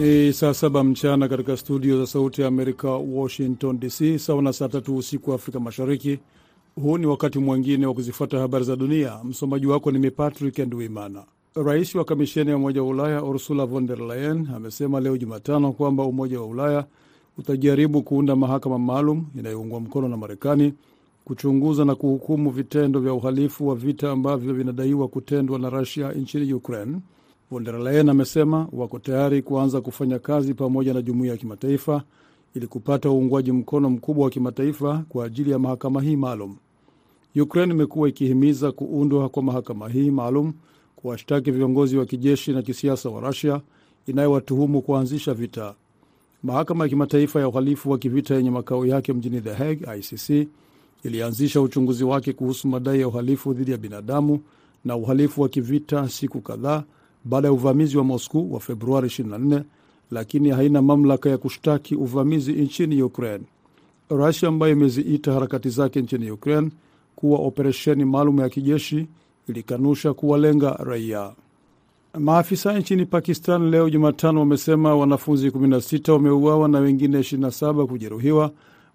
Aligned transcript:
Ni 0.00 0.32
saa 0.32 0.54
saba 0.54 0.84
mchana 0.84 1.28
katika 1.28 1.56
studio 1.56 1.98
za 1.98 2.06
Sauti 2.06 2.42
ya 2.42 2.48
Amerika, 2.48 2.90
Washington 2.90 3.78
DC, 3.80 4.18
sawa 4.18 4.42
na 4.42 4.52
saa 4.52 4.68
tatu 4.68 4.96
usiku 4.96 5.30
wa 5.30 5.36
Afrika 5.36 5.60
Mashariki. 5.60 6.18
Huu 6.82 6.98
ni 6.98 7.06
wakati 7.06 7.38
mwingine 7.38 7.86
wa 7.86 7.94
kuzifuata 7.94 8.38
habari 8.38 8.64
za 8.64 8.76
dunia. 8.76 9.18
Msomaji 9.24 9.66
wako 9.66 9.90
ni 9.90 9.98
mi 9.98 10.10
Patrick 10.10 10.58
Nduimana. 10.58 11.24
Rais 11.54 11.94
wa 11.94 12.04
Kamisheni 12.04 12.50
ya 12.50 12.56
Umoja 12.56 12.82
wa 12.82 12.88
Ulaya 12.88 13.22
Ursula 13.24 13.66
von 13.66 13.86
der 13.86 13.98
Leyen 13.98 14.48
amesema 14.56 15.00
leo 15.00 15.16
Jumatano 15.16 15.72
kwamba 15.72 16.04
Umoja 16.04 16.40
wa 16.40 16.46
Ulaya 16.46 16.84
utajaribu 17.38 18.02
kuunda 18.02 18.36
mahakama 18.36 18.78
maalum 18.78 19.26
inayoungwa 19.38 19.80
mkono 19.80 20.08
na 20.08 20.16
Marekani 20.16 20.74
kuchunguza 21.24 21.84
na 21.84 21.94
kuhukumu 21.94 22.50
vitendo 22.50 23.00
vya 23.00 23.12
uhalifu 23.14 23.68
wa 23.68 23.74
vita 23.74 24.10
ambavyo 24.10 24.54
vinadaiwa 24.54 25.08
kutendwa 25.08 25.58
na 25.58 25.70
Rusia 25.70 26.12
nchini 26.12 26.52
Ukraine. 26.54 26.96
Von 27.50 27.64
der 27.64 27.78
Leyen 27.78 28.08
amesema 28.08 28.68
wako 28.72 28.98
tayari 28.98 29.42
kuanza 29.42 29.80
kufanya 29.80 30.18
kazi 30.18 30.54
pamoja 30.54 30.94
na 30.94 31.02
jumuiya 31.02 31.32
ya 31.32 31.38
kimataifa 31.38 32.02
ili 32.54 32.66
kupata 32.66 33.10
uungwaji 33.10 33.52
mkono 33.52 33.90
mkubwa 33.90 34.24
wa 34.24 34.30
kimataifa 34.30 35.04
kwa 35.08 35.24
ajili 35.24 35.50
ya 35.50 35.58
mahakama 35.58 36.02
hii 36.02 36.16
maalum. 36.16 36.56
Ukraine 37.36 37.74
imekuwa 37.74 38.08
ikihimiza 38.08 38.72
kuundwa 38.72 39.28
kwa 39.28 39.42
mahakama 39.42 39.88
hii 39.88 40.10
maalum 40.10 40.52
kuwashtaki 40.96 41.50
viongozi 41.50 41.96
wa 41.96 42.06
kijeshi 42.06 42.52
na 42.52 42.62
kisiasa 42.62 43.08
wa 43.10 43.20
Rusia 43.20 43.60
inayowatuhumu 44.06 44.82
kuanzisha 44.82 45.34
vita. 45.34 45.74
Mahakama 46.42 46.84
ya 46.84 46.88
kimataifa 46.88 47.40
ya 47.40 47.48
uhalifu 47.48 47.90
wa 47.90 47.98
kivita 47.98 48.34
yenye 48.34 48.50
makao 48.50 48.86
yake 48.86 49.12
mjini 49.12 49.40
The 49.40 49.54
Hague, 49.54 49.98
ICC, 49.98 50.48
ilianzisha 51.04 51.60
uchunguzi 51.60 52.04
wake 52.04 52.32
kuhusu 52.32 52.68
madai 52.68 53.00
ya 53.00 53.08
uhalifu 53.08 53.52
dhidi 53.54 53.70
ya 53.70 53.76
binadamu 53.78 54.40
na 54.84 54.96
uhalifu 54.96 55.42
wa 55.42 55.48
kivita 55.48 56.08
siku 56.08 56.40
kadhaa 56.40 56.82
baada 57.24 57.48
ya 57.48 57.52
uvamizi 57.52 57.96
wa 57.98 58.04
Moscow 58.04 58.52
wa 58.54 58.60
Februari 58.60 59.08
24, 59.08 59.62
lakini 60.10 60.50
haina 60.50 60.82
mamlaka 60.82 61.30
ya 61.30 61.38
kushtaki 61.38 61.94
uvamizi 61.94 62.52
nchini 62.52 63.02
Ukraine. 63.02 63.44
Rusia 64.10 64.48
ambayo 64.48 64.72
imeziita 64.72 65.32
harakati 65.32 65.70
zake 65.70 66.02
nchini 66.02 66.30
Ukraine 66.30 66.70
kuwa 67.16 67.38
operesheni 67.38 68.04
maalum 68.04 68.40
ya 68.40 68.48
kijeshi 68.48 69.06
ilikanusha 69.48 70.14
kuwalenga 70.14 70.70
raia. 70.72 71.32
Maafisa 72.18 72.78
nchini 72.78 73.06
Pakistan 73.06 73.70
leo 73.70 73.90
Jumatano 73.90 74.40
wamesema 74.40 74.96
wanafunzi 74.96 75.48
16 75.48 76.12
wameuawa 76.12 76.68
na 76.68 76.78
wengine 76.78 77.18
27 77.18 77.86
kujeruhiwa 77.86 78.50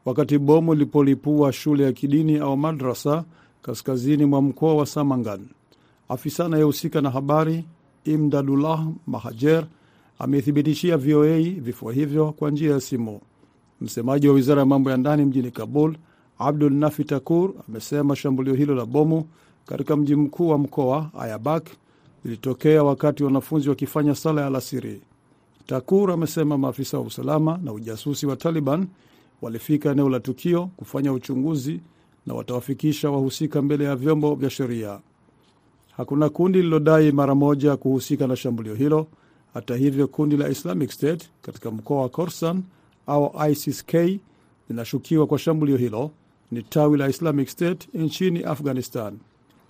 wakati 0.05 0.37
bomu 0.37 0.73
lilipolipua 0.73 1.53
shule 1.53 1.83
ya 1.83 1.91
kidini 1.93 2.37
au 2.37 2.57
madrasa 2.57 3.23
kaskazini 3.61 4.25
mwa 4.25 4.41
mkoa 4.41 4.75
wa 4.75 4.85
Samangan. 4.85 5.47
Afisa 6.09 6.45
anayehusika 6.45 7.01
na 7.01 7.09
habari 7.09 7.65
Imdadullah 8.05 8.87
Mahajer 9.07 9.65
amethibitishia 10.19 10.97
VOA 10.97 11.39
vifo 11.39 11.89
hivyo 11.91 12.31
kwa 12.31 12.51
njia 12.51 12.71
ya 12.71 12.79
simu. 12.81 13.21
Msemaji 13.81 14.27
wa 14.27 14.33
wizara 14.33 14.59
ya 14.59 14.65
mambo 14.65 14.91
ya 14.91 14.97
ndani 14.97 15.25
mjini 15.25 15.51
Kabul, 15.51 15.95
Abdul 16.39 16.73
Nafi 16.73 17.03
Takur, 17.03 17.51
amesema 17.69 18.15
shambulio 18.15 18.53
hilo 18.53 18.75
la 18.75 18.85
bomu 18.85 19.25
katika 19.65 19.95
mji 19.95 20.15
mkuu 20.15 20.49
wa 20.49 20.57
mkoa 20.57 21.09
Ayabak 21.19 21.67
lilitokea 22.25 22.83
wakati 22.83 23.23
wanafunzi 23.23 23.69
wakifanya 23.69 24.15
sala 24.15 24.41
ya 24.41 24.47
alasiri. 24.47 25.01
Takur 25.65 26.11
amesema 26.11 26.57
maafisa 26.57 26.97
wa 26.97 27.03
usalama 27.03 27.59
na 27.63 27.73
ujasusi 27.73 28.25
wa 28.25 28.35
Taliban 28.35 28.87
walifika 29.41 29.91
eneo 29.91 30.09
la 30.09 30.19
tukio 30.19 30.65
kufanya 30.77 31.13
uchunguzi 31.13 31.79
na 32.25 32.33
watawafikisha 32.33 33.09
wahusika 33.09 33.61
mbele 33.61 33.83
ya 33.83 33.95
vyombo 33.95 34.35
vya 34.35 34.49
sheria. 34.49 34.99
Hakuna 35.97 36.29
kundi 36.29 36.57
lililodai 36.57 37.11
mara 37.11 37.35
moja 37.35 37.77
kuhusika 37.77 38.27
na 38.27 38.35
shambulio 38.35 38.75
hilo. 38.75 39.07
Hata 39.53 39.75
hivyo, 39.75 40.07
kundi 40.07 40.37
la 40.37 40.49
Islamic 40.49 40.91
State 40.91 41.29
katika 41.41 41.71
mkoa 41.71 42.01
wa 42.01 42.09
Khorasan 42.09 42.63
au 43.07 43.31
ISIS-K 43.51 44.19
linashukiwa 44.69 45.27
kwa 45.27 45.39
shambulio 45.39 45.77
hilo. 45.77 46.11
Ni 46.51 46.63
tawi 46.63 46.97
la 46.97 47.07
Islamic 47.09 47.47
State 47.49 47.87
nchini 47.93 48.43
Afghanistan. 48.43 49.17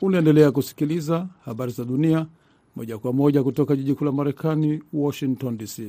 Unaendelea 0.02 0.52
kusikiliza 0.52 1.28
habari 1.46 1.72
za 1.72 1.86
dunia 1.86 2.28
moja 2.76 2.98
kwa 2.98 3.14
moja 3.14 3.44
kutoka 3.44 3.76
jiji 3.76 3.94
kuu 3.96 4.06
la 4.06 4.12
Marekani, 4.12 4.82
Washington 4.94 5.58
DC. 5.58 5.82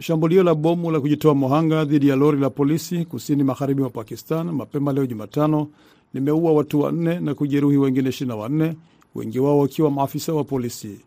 Shambulio 0.00 0.42
la 0.42 0.54
bomu 0.54 0.90
la 0.90 1.00
kujitoa 1.00 1.34
mohanga 1.34 1.84
dhidi 1.84 2.08
ya 2.08 2.16
lori 2.16 2.40
la 2.40 2.50
polisi 2.50 3.04
kusini 3.04 3.44
magharibi 3.44 3.80
mwa 3.80 3.90
Pakistan 3.90 4.50
mapema 4.52 4.92
leo 4.92 5.06
Jumatano 5.06 5.68
limeua 6.14 6.52
watu 6.52 6.80
wanne 6.80 7.20
na 7.20 7.34
kujeruhi 7.34 7.76
wengine 7.76 8.10
24, 8.10 8.74
wengi 9.14 9.38
wao 9.38 9.58
wakiwa 9.58 9.90
maafisa 9.90 10.32
wa 10.34 10.44
polisi. 10.44 11.00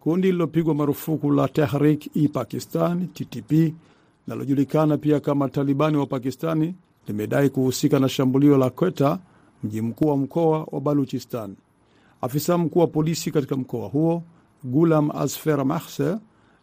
Kundi 0.00 0.26
lililopigwa 0.26 0.74
marufuku 0.74 1.30
la 1.30 1.48
Tehrik-i-Pakistan 1.48 3.08
TTP 3.08 3.74
linalojulikana 4.26 4.98
pia 4.98 5.20
kama 5.20 5.48
Talibani 5.48 5.96
wa 5.96 6.06
Pakistani 6.06 6.74
limedai 7.08 7.50
kuhusika 7.50 7.98
na 7.98 8.08
shambulio 8.08 8.58
la 8.58 8.70
Kweta, 8.70 9.18
mji 9.64 9.80
mkuu 9.82 10.08
wa 10.08 10.16
mkoa 10.16 10.66
wa 10.72 10.80
Baluchistan. 10.80 11.56
Afisa 12.20 12.58
mkuu 12.58 12.78
wa 12.80 12.86
polisi 12.86 13.30
katika 13.30 13.56
mkoa 13.56 13.88
huo 13.88 14.22
Gulam 14.64 15.10
Asfer 15.10 15.64
Mahse 15.64 16.16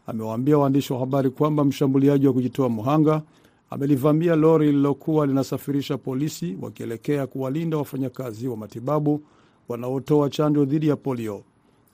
amewaambia 0.08 0.58
waandishi 0.58 0.94
wa 0.94 1.00
habari 1.00 1.30
kwamba 1.30 1.64
mshambuliaji 1.66 2.28
wa 2.28 2.34
kujitoa 2.34 2.70
muhanga 2.70 3.22
amelivamia 3.70 4.36
lori 4.36 4.66
lililokuwa 4.66 5.28
linasafirisha 5.28 5.98
polisi 5.98 6.58
wakielekea 6.62 7.28
kuwalinda 7.28 7.78
wafanyakazi 7.78 8.48
wa 8.48 8.58
matibabu 8.58 9.22
wanaotoa 9.68 10.30
chanjo 10.30 10.66
dhidi 10.66 10.88
ya 10.88 10.96
polio. 10.96 11.44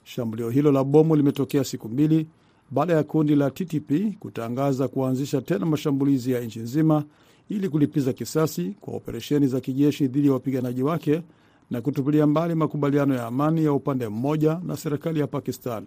Shambulio 0.04 0.50
hilo 0.50 0.72
la 0.72 0.84
bomu 0.84 1.16
limetokea 1.16 1.64
siku 1.64 1.88
mbili 1.88 2.26
baada 2.70 2.92
ya 2.94 3.02
kundi 3.02 3.34
la 3.36 3.50
TTP 3.50 4.18
kutangaza 4.18 4.88
kuanzisha 4.88 5.40
tena 5.42 5.66
mashambulizi 5.66 6.32
ya 6.32 6.40
nchi 6.40 6.58
nzima 6.60 7.04
ili 7.48 7.68
kulipiza 7.68 8.12
kisasi 8.12 8.74
kwa 8.80 8.94
operesheni 8.94 9.46
za 9.46 9.60
kijeshi 9.60 10.06
dhidi 10.08 10.26
ya 10.26 10.32
wapiganaji 10.32 10.82
wake 10.82 11.22
na 11.70 11.80
kutupilia 11.80 12.26
mbali 12.26 12.54
makubaliano 12.54 13.14
ya 13.14 13.26
amani 13.26 13.64
ya 13.64 13.72
upande 13.72 14.08
mmoja 14.08 14.60
na 14.66 14.76
serikali 14.76 15.20
ya 15.20 15.26
Pakistan. 15.26 15.86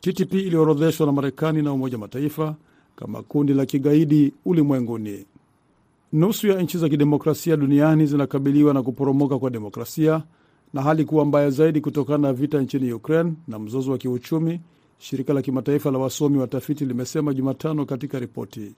TTP 0.00 0.32
iliorodheshwa 0.34 1.06
na 1.06 1.12
Marekani 1.12 1.62
na 1.62 1.72
Umoja 1.72 1.98
Mataifa 1.98 2.54
kama 2.96 3.22
kundi 3.22 3.54
la 3.54 3.66
kigaidi 3.66 4.32
ulimwenguni. 4.44 5.24
Nusu 6.12 6.46
ya 6.48 6.62
nchi 6.62 6.78
za 6.78 6.88
kidemokrasia 6.88 7.56
duniani 7.56 8.06
zinakabiliwa 8.06 8.74
na 8.74 8.82
kuporomoka 8.82 9.38
kwa 9.38 9.50
demokrasia 9.50 10.22
na 10.74 10.82
hali 10.82 11.04
kuwa 11.04 11.24
mbaya 11.24 11.50
zaidi 11.50 11.80
kutokana 11.80 12.18
na 12.18 12.32
vita 12.32 12.60
nchini 12.60 12.92
Ukraine 12.92 13.32
na 13.48 13.58
mzozo 13.58 13.92
wa 13.92 13.98
kiuchumi, 13.98 14.60
shirika 14.98 15.32
la 15.34 15.42
kimataifa 15.42 15.90
la 15.90 15.98
wasomi 15.98 16.38
watafiti 16.38 16.84
limesema 16.84 17.34
Jumatano 17.34 17.86
katika 17.86 18.18
ripoti. 18.18 18.74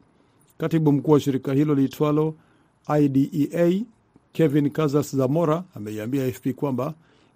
Katibu 0.59 0.93
mkuu 0.93 1.13
wa 1.13 1.21
shirika 1.21 1.53
hilo 1.53 1.75
liitwalo 1.75 2.35
IDEA 3.01 3.81
Kevin 4.33 4.71
Kazas 4.71 5.17
Zamora 5.17 5.65
ameiambia 5.75 6.25
AFP 6.25 6.49
kwamba 6.57 6.95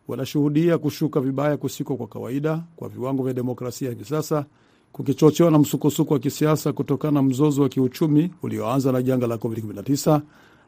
wanashuhudia 0.09 0.78
kushuka 0.78 1.21
vibaya 1.21 1.56
kusiko 1.56 1.97
kwa 1.97 2.06
kawaida 2.06 2.62
kwa 2.77 2.88
viwango 2.88 3.22
vya 3.22 3.32
demokrasia 3.34 3.88
hivi 3.91 4.04
sasa, 4.04 4.44
kukichochewa 4.92 5.50
na 5.50 5.59
msukosuko 5.59 6.15
wa 6.15 6.21
kisiasa 6.21 6.72
kutokana 6.72 7.12
na 7.12 7.22
mzozo 7.22 7.62
wa 7.62 7.69
kiuchumi 7.69 8.31
ulioanza 8.42 8.92
na 8.92 9.03
janga 9.03 9.27
la 9.27 9.34
COVID-19 9.37 10.21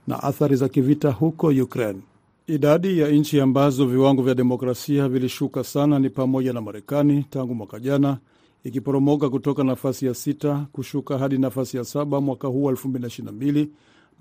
na 0.06 0.22
athari 0.22 0.56
za 0.56 0.68
kivita 0.68 1.10
huko 1.10 1.46
Ukraine. 1.46 2.00
Idadi 2.46 2.98
ya 2.98 3.08
nchi 3.08 3.40
ambazo 3.40 3.86
viwango 3.86 4.22
vya 4.22 4.34
demokrasia 4.34 5.08
vilishuka 5.08 5.64
sana 5.64 5.98
ni 5.98 6.10
pamoja 6.10 6.52
na 6.52 6.60
Marekani 6.60 7.24
tangu 7.30 7.54
mwaka 7.54 7.80
jana, 7.80 8.18
ikiporomoka 8.64 9.30
kutoka 9.30 9.64
nafasi 9.64 10.06
ya 10.06 10.14
sita 10.14 10.66
kushuka 10.72 11.18
hadi 11.18 11.38
nafasi 11.38 11.76
ya 11.76 11.84
saba 11.84 12.20
mwaka 12.20 12.48
huu 12.48 12.62
wa 12.64 12.72
2022, 12.72 13.66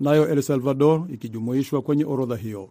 nayo 0.00 0.28
El 0.28 0.42
Salvador 0.42 1.04
ikijumuishwa 1.14 1.82
kwenye 1.82 2.04
orodha 2.04 2.36
hiyo. 2.36 2.68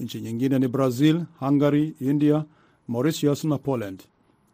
Nchi 0.00 0.20
nyingine 0.20 0.58
ni 0.58 0.68
Brazil, 0.68 1.22
Hungary, 1.40 1.94
India, 2.00 2.44
Mauritius 2.88 3.44
na 3.44 3.58
Poland. 3.58 4.02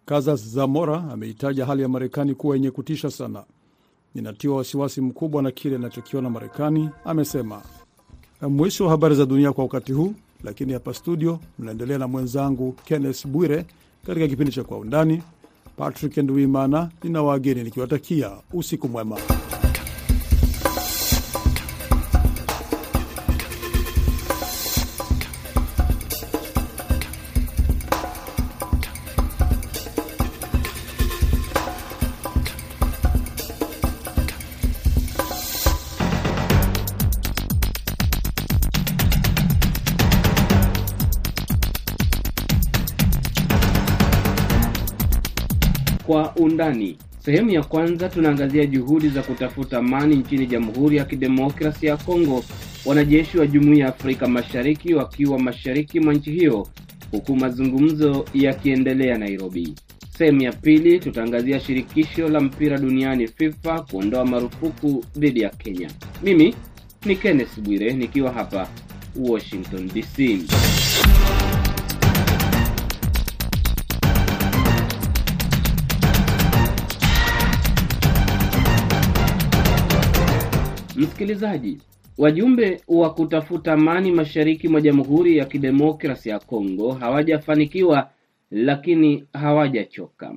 Kazas 0.07 0.49
Zamora 0.49 1.05
ameitaja 1.13 1.67
hali 1.67 1.83
ya 1.83 1.89
Marekani 1.89 2.35
kuwa 2.35 2.57
yenye 2.57 2.71
kutisha 2.71 3.11
sana. 3.11 3.45
Ninatiwa 4.15 4.57
wasiwasi 4.57 5.01
mkubwa 5.01 5.43
na 5.43 5.51
kile 5.51 5.77
inachokiona 5.77 6.31
Marekani, 6.31 6.91
amesema. 7.05 7.63
Mwisho 8.49 8.85
wa 8.85 8.91
habari 8.91 9.15
za 9.15 9.27
dunia 9.27 9.53
kwa 9.53 9.65
wakati 9.65 9.93
huu, 9.93 10.15
lakini 10.45 10.73
hapa 10.73 10.95
studio 10.95 11.41
mnaendelea 11.59 11.99
na 11.99 12.09
mwenzangu 12.09 12.73
Kenneth 12.73 13.27
Bwire 13.27 13.65
katika 14.07 14.29
kipindi 14.29 14.53
cha 14.53 14.65
Kwa 14.65 14.79
Undani. 14.79 15.23
Patrick 15.77 16.17
Nduimana 16.17 16.91
nina 17.03 17.23
wageni 17.23 17.63
nikiwatakia 17.65 18.31
usiku 18.53 18.89
mwema. 18.89 19.19
Undani 46.63 46.99
Sehemu 47.25 47.51
ya 47.51 47.63
kwanza 47.63 48.09
tunaangazia 48.09 48.67
juhudi 48.67 49.09
za 49.09 49.23
kutafuta 49.23 49.79
amani 49.79 50.17
nchini 50.17 50.47
Jamhuri 50.47 50.97
ya 50.97 51.05
Kidemokrasia 51.05 51.91
ya 51.91 51.97
Kongo, 51.97 52.45
wanajeshi 52.85 53.39
wa 53.39 53.47
Jumuiya 53.47 53.85
ya 53.87 53.91
Afrika 53.95 54.29
Mashariki 54.29 54.95
wakiwa 54.95 55.39
mashariki 55.39 56.01
mwa 56.01 56.15
nchi 56.15 56.33
hiyo, 56.33 56.69
huku 57.11 57.37
mazungumzo 57.37 58.25
yakiendelea 58.35 59.19
Nairobi. 59.19 59.75
Sehemu 60.19 60.43
ya 60.43 60.53
pili 60.53 60.99
tutaangazia 61.01 61.61
shirikisho 61.61 62.29
la 62.29 62.41
mpira 62.41 62.79
duniani 62.79 63.29
FIFA 63.29 63.81
kuondoa 63.81 64.25
marufuku 64.25 65.05
dhidi 65.19 65.41
ya 65.41 65.49
Kenya. 65.51 65.91
Mimi 66.23 66.55
ni 67.05 67.17
Kenneth 67.17 67.61
Bwire 67.61 67.93
nikiwa 67.93 68.33
hapa 68.33 68.69
Washington 69.17 69.89
DC. 69.95 70.39
Msikilizaji, 80.97 81.79
wajumbe 82.19 82.81
wa 82.89 83.15
kutafuta 83.15 83.73
amani 83.73 84.13
mashariki 84.13 84.69
mwa 84.69 84.81
Jamhuri 84.81 85.37
ya 85.37 85.45
Kidemokrasi 85.45 86.29
ya 86.29 86.39
Kongo 86.39 86.93
hawajafanikiwa, 86.93 88.11
lakini 88.51 89.25
hawajachoka. 89.33 90.35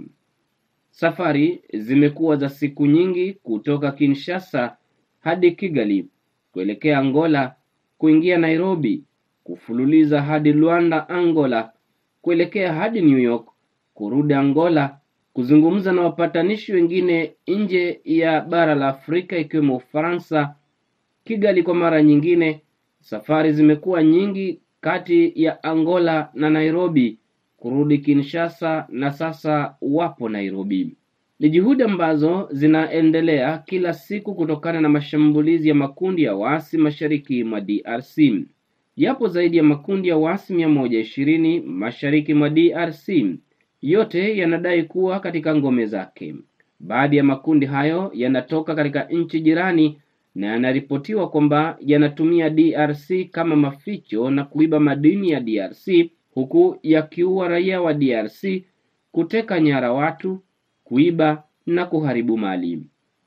Safari 0.92 1.62
zimekuwa 1.74 2.36
za 2.36 2.50
siku 2.50 2.86
nyingi 2.86 3.34
kutoka 3.34 3.92
Kinshasa 3.92 4.78
hadi 5.19 5.52
Kigali, 5.52 6.07
kuelekea 6.52 7.00
Angola, 7.00 7.56
kuingia 7.98 8.38
Nairobi, 8.38 9.04
kufululiza 9.44 10.22
hadi 10.22 10.54
Luanda, 10.54 11.10
Angola, 11.10 11.72
kuelekea 12.22 12.74
hadi 12.74 13.01
New 13.01 13.18
York, 13.19 13.48
kurudi 13.94 14.34
Angola, 14.34 14.98
kuzungumza 15.36 15.92
na 15.92 16.02
wapatanishi 16.02 16.74
wengine 16.74 17.34
nje 17.48 18.02
ya 18.04 18.42
bara 18.42 18.76
la 18.76 18.88
Afrika 18.88 19.38
ikiwemo 19.38 19.76
Ufaransa, 19.76 20.56
Kigali 21.24 21.64
kwa 21.64 21.76
mara 21.76 22.04
nyingine. 22.04 22.62
Safari 23.02 23.54
zimekuwa 23.54 24.04
nyingi 24.04 24.60
kati 24.82 25.34
ya 25.44 25.64
Angola 25.64 26.30
na 26.34 26.50
Nairobi, 26.50 27.20
kurudi 27.58 27.98
Kinshasa 27.98 28.88
na 28.90 29.12
sasa 29.12 29.76
wapo 29.82 30.30
Nairobi. 30.30 30.96
Ni 31.40 31.50
juhudi 31.50 31.84
ambazo 31.84 32.50
zinaendelea 32.52 33.58
kila 33.58 33.94
siku 33.94 34.36
kutokana 34.36 34.82
na 34.82 34.90
mashambulizi 34.90 35.70
ya 35.70 35.76
makundi 35.76 36.24
ya 36.24 36.36
waasi 36.36 36.78
mashariki 36.78 37.44
mwa 37.44 37.62
DRC. 37.62 38.18
Yapo 38.96 39.28
zaidi 39.28 39.58
ya 39.58 39.64
makundi 39.64 40.08
ya 40.08 40.18
waasi 40.18 40.54
mia 40.54 40.70
moja 40.70 41.00
ishirini 41.00 41.60
mashariki 41.62 42.34
mwa 42.34 42.50
DRC, 42.50 43.10
yote 43.86 44.38
yanadai 44.38 44.84
kuwa 44.84 45.20
katika 45.20 45.56
ngome 45.56 45.86
zake. 45.86 46.36
Baadhi 46.80 47.18
ya 47.18 47.24
makundi 47.24 47.66
hayo 47.66 48.12
yanatoka 48.14 48.76
katika 48.76 49.04
nchi 49.04 49.40
jirani 49.40 50.00
na 50.36 50.48
yanaripotiwa 50.48 51.30
kwamba 51.30 51.78
yanatumia 51.82 52.50
DRC 52.50 53.30
kama 53.32 53.56
maficho 53.56 54.30
na 54.30 54.44
kuiba 54.44 54.80
madini 54.80 55.30
ya 55.30 55.40
DRC 55.40 55.88
huku 56.34 56.78
yakiua 56.84 57.48
raia 57.48 57.82
wa 57.82 57.94
DRC, 57.94 58.64
kuteka 59.12 59.60
nyara 59.60 59.94
watu, 59.94 60.40
kuiba 60.84 61.44
na 61.66 61.86
kuharibu 61.86 62.38
mali. 62.38 62.84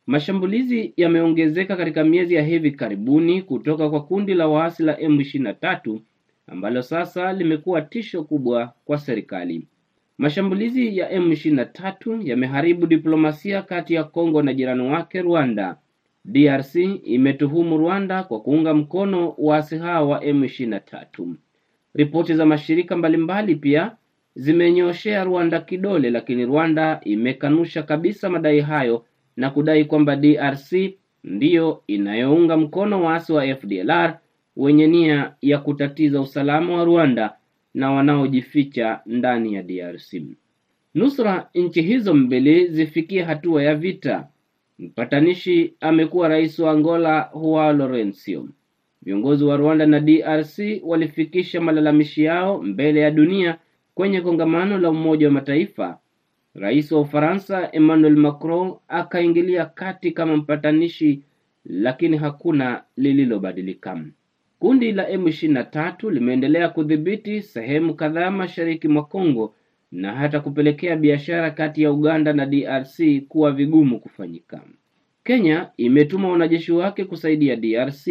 Mashambulizi 0.06 0.92
yameongezeka 0.96 1.76
katika 1.76 2.04
miezi 2.04 2.34
ya 2.34 2.42
hivi 2.42 2.70
karibuni 2.70 3.42
kutoka 3.42 3.90
kwa 3.90 4.04
kundi 4.04 4.34
la 4.34 4.48
waasi 4.48 4.82
la 4.82 4.92
M23 4.94 5.98
ambalo 6.46 6.82
sasa 6.82 7.32
limekuwa 7.32 7.82
tisho 7.82 8.24
kubwa 8.24 8.72
kwa 8.84 8.98
serikali. 8.98 9.66
Mashambulizi 10.18 10.98
ya 10.98 11.18
M23 11.18 12.28
yameharibu 12.28 12.86
diplomasia 12.86 13.62
kati 13.62 13.94
ya 13.94 14.04
Kongo 14.04 14.42
na 14.42 14.54
jirani 14.54 14.82
wake 14.90 15.22
Rwanda. 15.22 15.76
DRC 16.24 16.74
imetuhumu 17.04 17.76
Rwanda 17.78 18.22
kwa 18.22 18.40
kuunga 18.40 18.74
mkono 18.74 19.34
waasi 19.38 19.78
hao 19.78 20.08
wa 20.08 20.20
M23. 20.24 21.34
Ripoti 21.94 22.34
za 22.34 22.46
mashirika 22.46 22.96
mbalimbali 22.96 23.56
pia 23.56 23.96
zimenyoshea 24.34 25.24
Rwanda 25.24 25.60
kidole, 25.60 26.10
lakini 26.10 26.44
Rwanda 26.46 27.00
imekanusha 27.04 27.82
kabisa 27.82 28.30
madai 28.30 28.60
hayo 28.60 29.04
na 29.36 29.50
kudai 29.50 29.84
kwamba 29.84 30.16
DRC 30.16 30.72
ndiyo 31.24 31.82
inayounga 31.86 32.56
mkono 32.56 33.02
waasi 33.04 33.32
wa 33.32 33.46
FDLR 33.56 34.18
wenye 34.56 34.86
nia 34.86 35.34
ya 35.42 35.58
kutatiza 35.58 36.20
usalama 36.20 36.74
wa 36.76 36.84
Rwanda 36.84 37.36
na 37.74 37.90
wanaojificha 37.90 39.00
ndani 39.06 39.54
ya 39.54 39.62
DRC. 39.62 40.22
Nusra 40.94 41.48
nchi 41.54 41.82
hizo 41.82 42.14
mbili 42.14 42.66
zifikie 42.68 43.22
hatua 43.22 43.62
ya 43.62 43.74
vita. 43.74 44.28
Mpatanishi 44.78 45.74
amekuwa 45.80 46.28
rais 46.28 46.58
wa 46.58 46.70
Angola 46.70 47.30
Joao 47.34 47.72
Lourenco. 47.72 48.48
Viongozi 49.02 49.44
wa 49.44 49.56
Rwanda 49.56 49.86
na 49.86 50.00
DRC 50.00 50.58
walifikisha 50.82 51.60
malalamishi 51.60 52.24
yao 52.24 52.62
mbele 52.62 53.00
ya 53.00 53.10
dunia 53.10 53.58
kwenye 53.94 54.20
kongamano 54.20 54.78
la 54.78 54.90
Umoja 54.90 55.26
wa 55.26 55.32
Mataifa. 55.32 55.98
Rais 56.54 56.92
wa 56.92 57.00
Ufaransa 57.00 57.68
Emmanuel 57.72 58.16
Macron 58.16 58.74
akaingilia 58.88 59.66
kati 59.66 60.12
kama 60.12 60.36
mpatanishi, 60.36 61.22
lakini 61.64 62.16
hakuna 62.16 62.82
lililobadilika. 62.96 64.04
Kundi 64.58 64.92
la 64.92 65.08
M23 65.10 66.10
limeendelea 66.10 66.68
kudhibiti 66.68 67.42
sehemu 67.42 67.94
kadhaa 67.94 68.30
mashariki 68.30 68.88
mwa 68.88 69.04
Kongo 69.04 69.54
na 69.92 70.12
hata 70.14 70.40
kupelekea 70.40 70.96
biashara 70.96 71.50
kati 71.50 71.82
ya 71.82 71.92
Uganda 71.92 72.32
na 72.32 72.46
DRC 72.46 73.00
kuwa 73.28 73.52
vigumu 73.52 74.00
kufanyika. 74.00 74.60
Kenya 75.24 75.70
imetuma 75.76 76.28
wanajeshi 76.28 76.72
wake 76.72 77.04
kusaidia 77.04 77.56
DRC. 77.56 78.06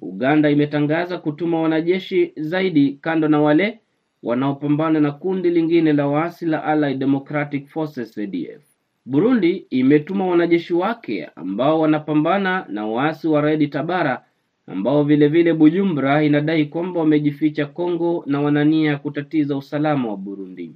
Uganda 0.00 0.50
imetangaza 0.50 1.18
kutuma 1.18 1.60
wanajeshi 1.62 2.32
zaidi 2.36 2.92
kando 3.00 3.28
na 3.28 3.40
wale 3.40 3.80
wanaopambana 4.22 5.00
na 5.00 5.12
kundi 5.12 5.50
lingine 5.50 5.92
la 5.92 6.06
waasi 6.06 6.46
la 6.46 6.64
Allied 6.64 6.98
Democratic 6.98 7.66
Forces 7.68 8.18
ADF. 8.18 8.62
Burundi 9.06 9.66
imetuma 9.70 10.26
wanajeshi 10.26 10.74
wake 10.74 11.24
ambao 11.36 11.80
wanapambana 11.80 12.66
na 12.68 12.86
waasi 12.86 13.28
wa 13.28 13.40
Red 13.40 13.70
Tabara 13.70 14.24
ambao 14.66 15.04
vile 15.04 15.28
vile 15.28 15.52
Bujumbura 15.54 16.22
inadai 16.24 16.64
kwamba 16.66 17.00
wamejificha 17.00 17.66
Kongo 17.66 18.24
na 18.26 18.40
wanania 18.40 18.96
kutatiza 18.98 19.56
usalama 19.56 20.08
wa 20.08 20.16
Burundi. 20.16 20.72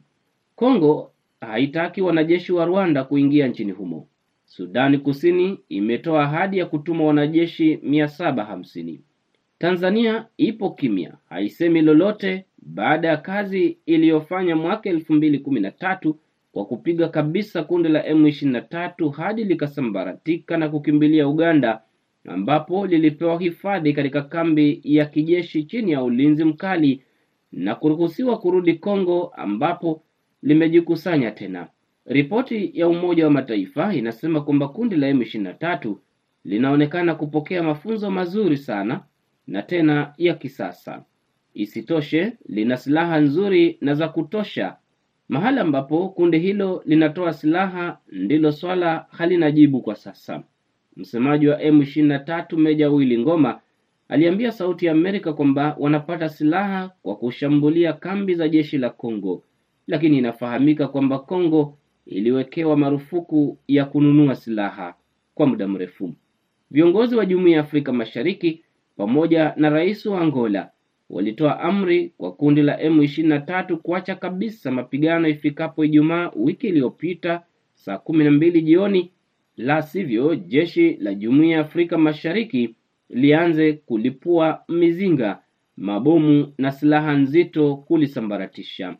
Kongo 0.56 1.12
haitaki 1.40 2.02
wanajeshi 2.02 2.52
wa 2.52 2.64
Rwanda 2.64 3.04
kuingia 3.04 3.48
nchini 3.48 3.72
humo. 3.72 4.06
Sudani 4.44 4.98
Kusini 4.98 5.60
imetoa 5.68 6.24
ahadi 6.24 6.58
ya 6.58 6.66
kutuma 6.66 7.04
wanajeshi 7.04 7.78
mia 7.82 8.08
saba 8.08 8.44
hamsini. 8.44 9.00
Tanzania 9.58 10.26
ipo 10.36 10.70
kimya, 10.70 11.14
haisemi 11.28 11.82
lolote 11.82 12.44
baada 12.62 13.08
ya 13.08 13.16
kazi 13.16 13.78
iliyofanya 13.86 14.56
mwaka 14.56 14.90
elfu 14.90 15.12
mbili 15.14 15.38
kumi 15.38 15.60
na 15.60 15.70
tatu 15.70 16.18
kwa 16.52 16.64
kupiga 16.64 17.08
kabisa 17.08 17.62
kundi 17.62 17.88
la 17.88 18.02
M23 18.12 19.10
hadi 19.10 19.44
likasambaratika 19.44 20.56
na 20.56 20.68
kukimbilia 20.68 21.28
Uganda 21.28 21.80
ambapo 22.26 22.86
lilipewa 22.86 23.40
hifadhi 23.40 23.92
katika 23.92 24.22
kambi 24.22 24.80
ya 24.84 25.06
kijeshi 25.06 25.64
chini 25.64 25.92
ya 25.92 26.02
ulinzi 26.02 26.44
mkali 26.44 27.02
na 27.52 27.74
kuruhusiwa 27.74 28.38
kurudi 28.38 28.74
Kongo 28.74 29.32
ambapo 29.36 30.02
limejikusanya 30.42 31.30
tena. 31.30 31.68
Ripoti 32.06 32.70
ya 32.74 32.88
Umoja 32.88 33.24
wa 33.24 33.30
Mataifa 33.30 33.94
inasema 33.94 34.40
kwamba 34.40 34.68
kundi 34.68 34.96
la 34.96 35.12
M23 35.12 35.94
linaonekana 36.44 37.14
kupokea 37.14 37.62
mafunzo 37.62 38.10
mazuri 38.10 38.56
sana 38.56 39.00
na 39.46 39.62
tena 39.62 40.14
ya 40.18 40.34
kisasa. 40.34 41.04
Isitoshe, 41.54 42.32
lina 42.48 42.76
silaha 42.76 43.20
nzuri 43.20 43.78
na 43.80 43.94
za 43.94 44.08
kutosha. 44.08 44.76
Mahali 45.28 45.60
ambapo 45.60 46.08
kundi 46.08 46.38
hilo 46.38 46.82
linatoa 46.86 47.32
silaha 47.32 47.98
ndilo 48.12 48.52
swala 48.52 49.06
halina 49.10 49.50
jibu 49.50 49.80
kwa 49.82 49.94
sasa. 49.96 50.42
Msemaji 50.98 51.48
wa 51.48 51.56
M23 51.62 52.56
Meja 52.56 52.90
Willy 52.90 53.18
Ngoma 53.18 53.60
aliambia 54.08 54.52
Sauti 54.52 54.86
ya 54.86 54.92
Amerika 54.92 55.32
kwamba 55.32 55.76
wanapata 55.78 56.28
silaha 56.28 56.90
kwa 57.02 57.16
kushambulia 57.16 57.92
kambi 57.92 58.34
za 58.34 58.48
jeshi 58.48 58.78
la 58.78 58.90
Kongo, 58.90 59.42
lakini 59.86 60.18
inafahamika 60.18 60.88
kwamba 60.88 61.18
Kongo 61.18 61.78
iliwekewa 62.06 62.76
marufuku 62.76 63.58
ya 63.68 63.84
kununua 63.84 64.34
silaha 64.34 64.94
kwa 65.34 65.46
muda 65.46 65.68
mrefu. 65.68 66.14
Viongozi 66.70 67.16
wa 67.16 67.26
Jumuiya 67.26 67.56
ya 67.56 67.62
Afrika 67.62 67.92
Mashariki 67.92 68.62
pamoja 68.96 69.52
na 69.56 69.70
rais 69.70 70.06
wa 70.06 70.20
Angola 70.20 70.70
walitoa 71.10 71.60
amri 71.60 72.12
kwa 72.18 72.32
kundi 72.32 72.62
la 72.62 72.76
M23 72.76 73.76
kuacha 73.76 74.14
kabisa 74.14 74.70
mapigano 74.70 75.28
ifikapo 75.28 75.84
Ijumaa 75.84 76.30
wiki 76.36 76.68
iliyopita 76.68 77.42
saa 77.74 77.98
kumi 77.98 78.24
na 78.24 78.30
mbili 78.30 78.62
jioni, 78.62 79.10
la 79.58 79.82
sivyo 79.82 80.34
jeshi 80.36 80.96
la 81.00 81.14
Jumuiya 81.14 81.56
ya 81.56 81.62
Afrika 81.64 81.98
Mashariki 81.98 82.74
lianze 83.10 83.72
kulipua 83.72 84.62
mizinga, 84.68 85.38
mabomu 85.76 86.52
na 86.58 86.70
silaha 86.72 87.12
nzito 87.16 87.76
kulisambaratisha. 87.76 88.96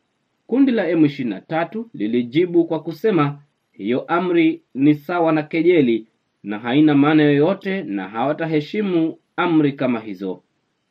Kundi 0.47 0.73
la 0.73 0.93
M23 0.93 1.85
lilijibu 1.95 2.65
kwa 2.65 2.83
kusema 2.83 3.43
hiyo 3.73 4.01
amri 4.01 4.63
ni 4.75 4.95
sawa 4.95 5.33
na 5.33 5.43
kejeli 5.43 6.07
na 6.43 6.59
haina 6.59 6.95
maana 6.95 7.23
yoyote, 7.23 7.83
na 7.83 8.09
hawataheshimu 8.09 9.19
amri 9.37 9.73
kama 9.73 10.01
hizo. 10.01 10.43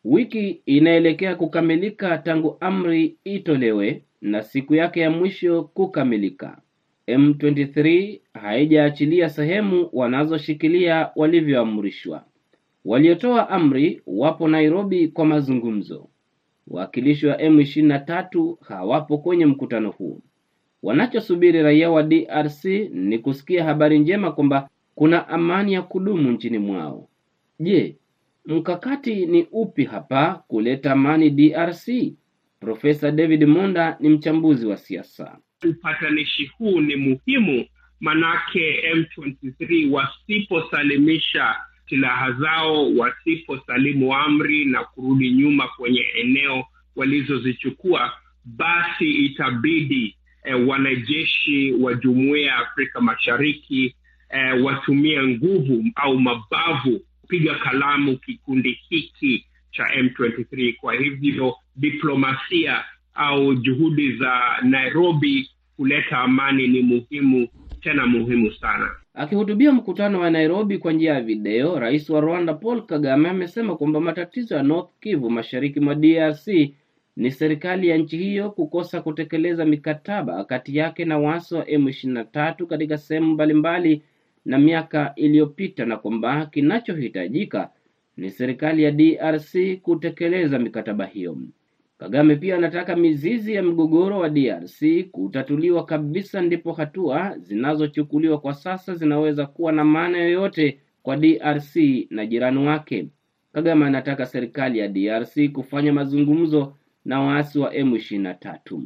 Wiki 0.06 0.62
inaelekea 0.66 1.36
kukamilika 1.36 2.18
tangu 2.18 2.58
amri 2.60 3.18
itolewe 3.24 4.04
na 4.22 4.44
siku 4.44 4.76
yake 4.76 5.00
ya 5.00 5.12
mwisho 5.12 5.64
kukamilika. 5.64 6.62
M23 7.08 8.20
haijaachilia 8.34 9.30
sehemu 9.30 9.90
wanazoshikilia 9.94 11.10
walivyoamrishwa. 11.16 12.26
Waliotoa 12.86 13.50
amri 13.50 14.02
wapo 14.08 14.48
Nairobi 14.48 15.08
kwa 15.08 15.26
mazungumzo. 15.26 16.10
Wawakilishi 16.68 17.28
wa 17.28 17.36
M23 17.38 18.56
hawapo 18.62 19.18
kwenye 19.18 19.46
mkutano 19.46 19.90
huu. 19.92 20.22
Wanachosubiri 20.84 21.62
raia 21.64 21.92
wa 21.92 22.04
DRC 22.04 22.66
ni 22.92 23.20
kusikia 23.20 23.64
habari 23.64 24.00
njema 24.00 24.32
kwamba 24.32 24.70
kuna 24.96 25.28
amani 25.28 25.74
ya 25.74 25.82
kudumu 25.82 26.32
nchini 26.32 26.58
mwao. 26.58 27.10
Je, 27.60 27.98
mkakati 28.46 29.26
ni 29.26 29.48
upi 29.52 29.84
hapa 29.84 30.44
kuleta 30.48 30.92
amani 30.92 31.30
DRC? 31.30 31.88
Profesa 32.60 33.12
David 33.12 33.44
Monda 33.44 33.98
ni 34.00 34.10
mchambuzi 34.10 34.66
wa 34.68 34.78
siasa. 34.78 35.38
Upatanishi 35.66 36.46
huu 36.46 36.82
ni 36.82 36.96
muhimu, 36.96 37.66
manake 38.00 38.82
M23 38.94 39.90
wasiposalimisha 39.92 41.56
silaha 41.90 42.32
zao, 42.32 42.96
wasiposalimu 42.96 44.16
amri 44.16 44.66
na 44.66 44.84
kurudi 44.84 45.32
nyuma 45.32 45.68
kwenye 45.68 46.06
eneo 46.22 46.64
walizozichukua, 46.96 48.12
basi 48.46 49.12
itabidi 49.12 50.16
eh, 50.44 50.68
wanajeshi 50.68 51.72
wa 51.72 51.94
Jumuiya 51.94 52.48
ya 52.48 52.58
Afrika 52.58 53.02
Mashariki 53.02 53.96
eh, 54.30 54.64
watumie 54.64 55.24
nguvu 55.28 55.84
au 55.96 56.20
mabavu 56.20 57.02
kupiga 57.22 57.56
kalamu 57.56 58.18
kikundi 58.18 58.80
hiki 58.90 59.46
cha 59.72 59.84
M23. 59.84 60.76
Kwa 60.76 60.94
hivyo 60.94 61.56
diplomasia 61.76 62.86
au 63.18 63.56
juhudi 63.56 64.18
za 64.18 64.42
Nairobi 64.64 65.50
kuleta 65.78 66.18
amani 66.18 66.68
ni 66.68 66.82
muhimu, 66.82 67.48
tena 67.82 68.06
muhimu 68.06 68.52
sana. 68.52 68.92
Akihutubia 69.14 69.72
mkutano 69.72 70.20
wa 70.20 70.30
Nairobi 70.30 70.78
kwa 70.78 70.94
njia 70.94 71.14
ya 71.14 71.22
video, 71.22 71.80
rais 71.80 72.10
wa 72.10 72.22
Rwanda 72.22 72.54
Paul 72.54 72.86
Kagame 72.86 73.30
amesema 73.30 73.76
kwamba 73.78 74.00
matatizo 74.02 74.56
ya 74.56 74.64
North 74.64 74.90
Kivu 75.00 75.30
mashariki 75.30 75.80
mwa 75.80 75.96
DRC 75.96 76.48
ni 77.16 77.32
serikali 77.32 77.88
ya 77.88 77.98
nchi 77.98 78.18
hiyo 78.18 78.52
kukosa 78.52 79.02
kutekeleza 79.02 79.66
mikataba 79.66 80.44
kati 80.46 80.78
yake 80.78 81.06
na 81.06 81.18
waasi 81.18 81.56
wa 81.56 81.64
M23 81.64 82.66
katika 82.66 82.98
sehemu 82.98 83.34
mbalimbali 83.34 84.02
na 84.46 84.58
miaka 84.58 85.14
iliyopita, 85.16 85.86
na 85.86 85.98
kwamba 85.98 86.46
kinachohitajika 86.46 87.70
ni 88.18 88.30
serikali 88.30 88.84
ya 88.84 88.92
DRC 88.92 89.56
kutekeleza 89.82 90.60
mikataba 90.60 91.06
hiyo. 91.06 91.38
Kagame 91.98 92.36
pia 92.36 92.56
anataka 92.56 92.96
mizizi 92.96 93.54
ya 93.54 93.63
mgogoro 93.63 94.20
wa 94.20 94.30
DRC 94.30 95.04
kutatuliwa 95.12 95.86
kabisa, 95.86 96.42
ndipo 96.42 96.72
hatua 96.74 97.38
zinazochukuliwa 97.39 98.39
kwa 98.39 98.54
sasa 98.54 98.96
zinaweza 98.96 99.46
kuwa 99.46 99.72
na 99.72 99.84
maana 99.84 100.18
yoyote 100.18 100.80
kwa 101.04 101.18
DRC 101.18 101.75
na 102.10 102.25
jirani 102.25 102.68
wake. 102.68 103.08
Kagame 103.54 103.86
anataka 103.86 104.25
serikali 104.25 104.80
ya 104.80 104.88
DRC 104.88 105.51
kufanya 105.54 105.94
mazungumzo 105.94 106.75
na 107.06 107.22
waasi 107.22 107.60
wa 107.60 107.74
M23. 107.74 108.82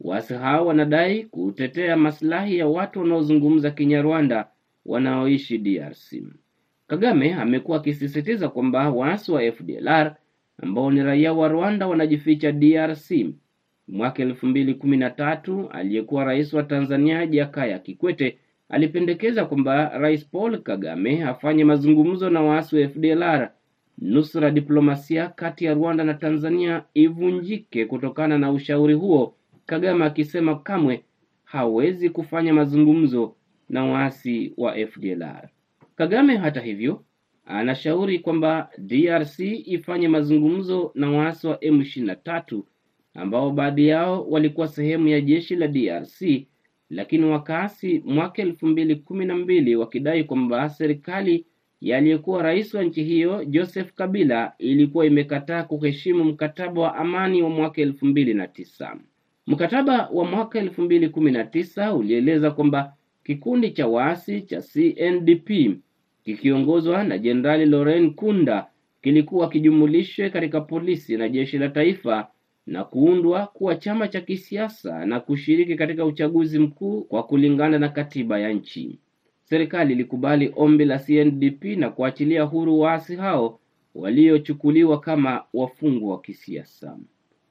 Waasi 0.00 0.34
hao 0.34 0.66
wanadai 0.66 1.24
kutetea 1.24 1.96
maslahi 1.96 2.58
ya 2.58 2.66
watu 2.66 3.00
wanaozungumza 3.00 3.70
Kinyarwanda 3.70 4.48
wanaoishi 4.86 5.58
DRC. 5.58 6.22
Kagame 6.86 7.34
amekuwa 7.34 7.76
akisisitiza 7.76 8.48
kwamba 8.48 8.90
waasi 8.90 9.32
wa 9.32 9.52
FDLR 9.52 10.16
ambao 10.62 10.90
ni 10.90 11.02
raia 11.02 11.32
wa 11.32 11.48
Rwanda 11.48 11.86
wanajificha 11.86 12.52
DRC. 12.52 13.10
Mwaka 13.88 14.22
elfu 14.22 14.46
mbili 14.46 14.74
kumi 14.74 14.96
na 14.96 15.10
tatu 15.10 15.68
aliyekuwa 15.70 16.24
rais 16.24 16.52
wa 16.52 16.62
Tanzania 16.62 17.26
Jakaya 17.26 17.78
Kikwete 17.78 18.38
alipendekeza 18.68 19.44
kwamba 19.44 19.98
Rais 19.98 20.26
Paul 20.26 20.58
Kagame 20.62 21.24
afanye 21.24 21.64
mazungumzo 21.64 22.30
na 22.30 22.40
waasi 22.42 22.76
wa 22.76 22.88
FDLR 22.88 23.50
nusra 23.98 24.50
diplomasia 24.50 25.28
kati 25.28 25.64
ya 25.64 25.74
Rwanda 25.74 26.04
na 26.04 26.14
Tanzania 26.14 26.82
ivunjike 26.94 27.86
kutokana 27.86 28.38
na 28.38 28.52
ushauri 28.52 28.94
huo, 28.94 29.34
Kagame 29.66 30.04
akisema 30.04 30.56
kamwe 30.58 31.04
hawezi 31.44 32.10
kufanya 32.10 32.54
mazungumzo 32.54 33.34
na 33.68 33.84
waasi 33.84 34.52
wa 34.56 34.74
FDLR. 34.86 35.48
Kagame 35.96 36.36
hata 36.36 36.60
hivyo 36.60 37.02
anashauri 37.50 38.18
kwamba 38.18 38.70
DRC 38.78 39.38
ifanye 39.66 40.08
mazungumzo 40.08 40.92
na 40.94 41.10
waasi 41.10 41.46
wa 41.46 41.56
M23 41.56 42.62
ambao 43.14 43.50
baadhi 43.50 43.88
yao 43.88 44.26
walikuwa 44.30 44.68
sehemu 44.68 45.08
ya 45.08 45.20
jeshi 45.20 45.56
la 45.56 45.68
DRC, 45.68 46.46
lakini 46.90 47.24
wakaasi 47.24 48.02
mwaka 48.06 48.42
elfu 48.42 48.66
mbili 48.66 48.96
kumi 48.96 49.24
na 49.24 49.36
mbili 49.36 49.76
wakidai 49.76 50.24
kwamba 50.24 50.68
serikali 50.68 51.46
yaliyekuwa 51.80 52.42
rais 52.42 52.74
wa 52.74 52.82
nchi 52.84 53.04
hiyo 53.04 53.44
Joseph 53.44 53.92
Kabila 53.94 54.52
ilikuwa 54.58 55.06
imekataa 55.06 55.62
kuheshimu 55.62 56.24
mkataba 56.24 56.80
wa 56.82 56.94
amani 56.96 57.42
wa 57.42 57.50
mwaka 57.50 57.82
elfu 57.82 58.06
mbili 58.06 58.34
na 58.34 58.46
tisa. 58.48 58.96
Mkataba 59.46 60.08
wa 60.12 60.24
mwaka 60.24 60.58
elfu 60.58 60.82
mbili 60.82 61.08
kumi 61.08 61.30
na 61.30 61.44
tisa 61.44 61.94
ulieleza 61.94 62.50
kwamba 62.50 62.92
kikundi 63.24 63.70
cha 63.70 63.86
waasi 63.86 64.42
cha 64.42 64.62
CNDP 64.62 65.50
kikiongozwa 66.24 67.04
na 67.04 67.18
Jenerali 67.18 67.66
Laurent 67.66 68.14
Kunda 68.14 68.66
kilikuwa 69.02 69.48
kijumulishwe 69.48 70.30
katika 70.30 70.60
polisi 70.60 71.16
na 71.16 71.28
jeshi 71.28 71.58
la 71.58 71.68
taifa 71.68 72.28
na 72.66 72.84
kuundwa 72.84 73.46
kuwa 73.46 73.74
chama 73.76 74.08
cha 74.08 74.20
kisiasa 74.20 75.06
na 75.06 75.20
kushiriki 75.20 75.74
katika 75.76 76.04
uchaguzi 76.04 76.58
mkuu 76.58 77.02
kwa 77.02 77.22
kulingana 77.22 77.78
na 77.78 77.88
katiba 77.88 78.38
ya 78.38 78.52
nchi. 78.52 78.98
Serikali 79.44 79.92
ilikubali 79.94 80.52
ombi 80.56 80.84
la 80.84 80.98
CNDP 80.98 81.64
na 81.64 81.90
kuachilia 81.90 82.42
huru 82.42 82.80
waasi 82.80 83.16
hao 83.16 83.60
waliochukuliwa 83.94 85.00
kama 85.00 85.42
wafungwa 85.54 86.12
wa 86.12 86.20
kisiasa. 86.20 86.98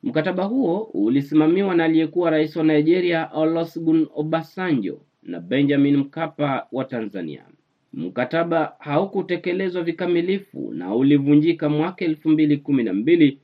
Mkataba 0.03 0.43
huo 0.43 0.79
ulisimamiwa 0.93 1.75
na 1.75 1.83
aliyekuwa 1.83 2.29
rais 2.29 2.55
wa 2.55 2.63
Nigeria 2.63 3.29
Olusegun 3.33 4.07
Obasanjo 4.15 5.01
na 5.23 5.39
Benjamin 5.39 5.97
Mkapa 5.97 6.67
wa 6.71 6.85
Tanzania. 6.85 7.45
Mkataba 7.93 8.75
haukutekelezwa 8.79 9.83
vikamilifu 9.83 10.71
na 10.73 10.95
ulivunjika 10.95 11.69
mwaka 11.69 12.05
elfu 12.05 12.29
mbili 12.29 12.57
kumi 12.57 12.83
na 12.83 12.93
mbili 12.93 13.39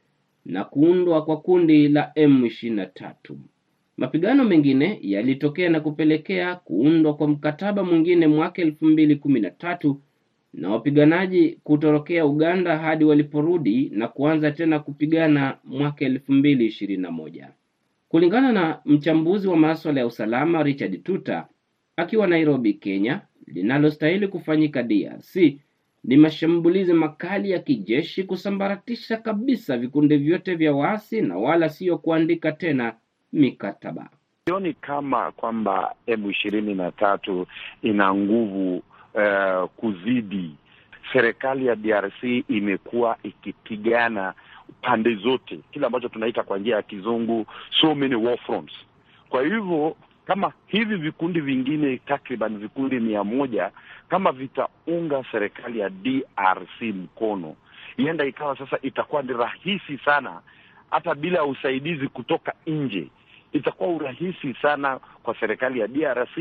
na 0.45 0.63
kuundwa 0.63 1.25
kwa 1.25 1.41
kundi 1.41 1.87
la 1.87 2.11
M23. 2.15 3.35
Mapigano 3.97 4.43
mengine 4.43 4.99
yalitokea 5.01 5.69
na 5.69 5.79
kupelekea 5.79 6.55
kuundwa 6.55 7.15
kwa 7.15 7.27
mkataba 7.27 7.83
mwingine 7.83 8.27
mwaka 8.27 8.61
elfu 8.61 8.85
mbili 8.85 9.15
kumi 9.15 9.39
na 9.39 9.49
tatu 9.51 10.01
na 10.53 10.69
wapiganaji 10.69 11.59
kutorokea 11.63 12.25
Uganda 12.25 12.77
hadi 12.77 13.05
waliporudi 13.05 13.89
na 13.93 14.07
kuanza 14.07 14.51
tena 14.51 14.79
kupigana 14.79 15.57
mwaka 15.63 16.05
elfu 16.05 16.33
mbili 16.33 16.65
ishirini 16.65 17.03
na 17.03 17.11
moja. 17.11 17.49
Kulingana 18.09 18.51
na 18.51 18.79
mchambuzi 18.85 19.47
wa 19.47 19.57
maswala 19.57 19.99
ya 19.99 20.07
usalama 20.07 20.63
Richard 20.63 21.03
Tuta 21.03 21.47
akiwa 21.97 22.27
Nairobi, 22.27 22.73
Kenya, 22.73 23.21
linalostahili 23.47 24.27
kufanyika 24.27 24.83
DRC 24.83 25.35
ni 26.03 26.17
mashambulizi 26.17 26.93
makali 26.93 27.51
ya 27.51 27.59
kijeshi 27.59 28.23
kusambaratisha 28.23 29.17
kabisa 29.17 29.77
vikundi 29.77 30.17
vyote 30.17 30.55
vya 30.55 30.73
waasi 30.73 31.21
na 31.21 31.37
wala 31.37 31.69
siyo 31.69 31.97
kuandika 31.97 32.51
tena 32.51 32.93
mikataba. 33.33 34.09
Sioni 34.45 34.73
kama 34.73 35.31
kwamba 35.31 35.95
M 36.07 36.29
ishirini 36.29 36.75
na 36.75 36.91
tatu 36.91 37.47
ina 37.81 38.13
nguvu 38.15 38.75
uh, 39.13 39.69
kuzidi 39.75 40.51
serikali 41.13 41.65
ya 41.65 41.75
DRC. 41.75 42.23
Imekuwa 42.49 43.17
ikipigana 43.23 44.33
pande 44.81 45.15
zote, 45.15 45.59
kile 45.71 45.85
ambacho 45.85 46.09
tunaita 46.09 46.43
kwa 46.43 46.57
njia 46.59 46.75
ya 46.75 46.81
kizungu 46.81 47.45
so 47.81 47.95
many 47.95 48.15
war 48.15 48.37
fronts. 48.37 48.73
Kwa 49.29 49.43
hivyo 49.43 49.95
kama 50.25 50.51
hivi 50.67 50.95
vikundi 50.95 51.41
vingine 51.41 51.97
takriban 51.97 52.57
vikundi 52.57 52.99
mia 52.99 53.23
moja 53.23 53.71
kama 54.09 54.31
vitaunga 54.31 55.23
serikali 55.31 55.79
ya 55.79 55.89
DRC 55.89 56.81
mkono, 56.81 57.55
ienda 57.97 58.25
ikawa 58.25 58.57
sasa 58.57 58.79
itakuwa 58.81 59.21
ni 59.21 59.33
rahisi 59.33 59.97
sana, 59.97 60.41
hata 60.91 61.15
bila 61.15 61.45
usaidizi 61.45 62.07
kutoka 62.07 62.53
nje, 62.67 63.07
itakuwa 63.53 63.89
urahisi 63.89 64.53
sana 64.61 64.99
kwa 65.23 65.35
serikali 65.39 65.79
ya 65.79 65.87
DRC 65.87 66.37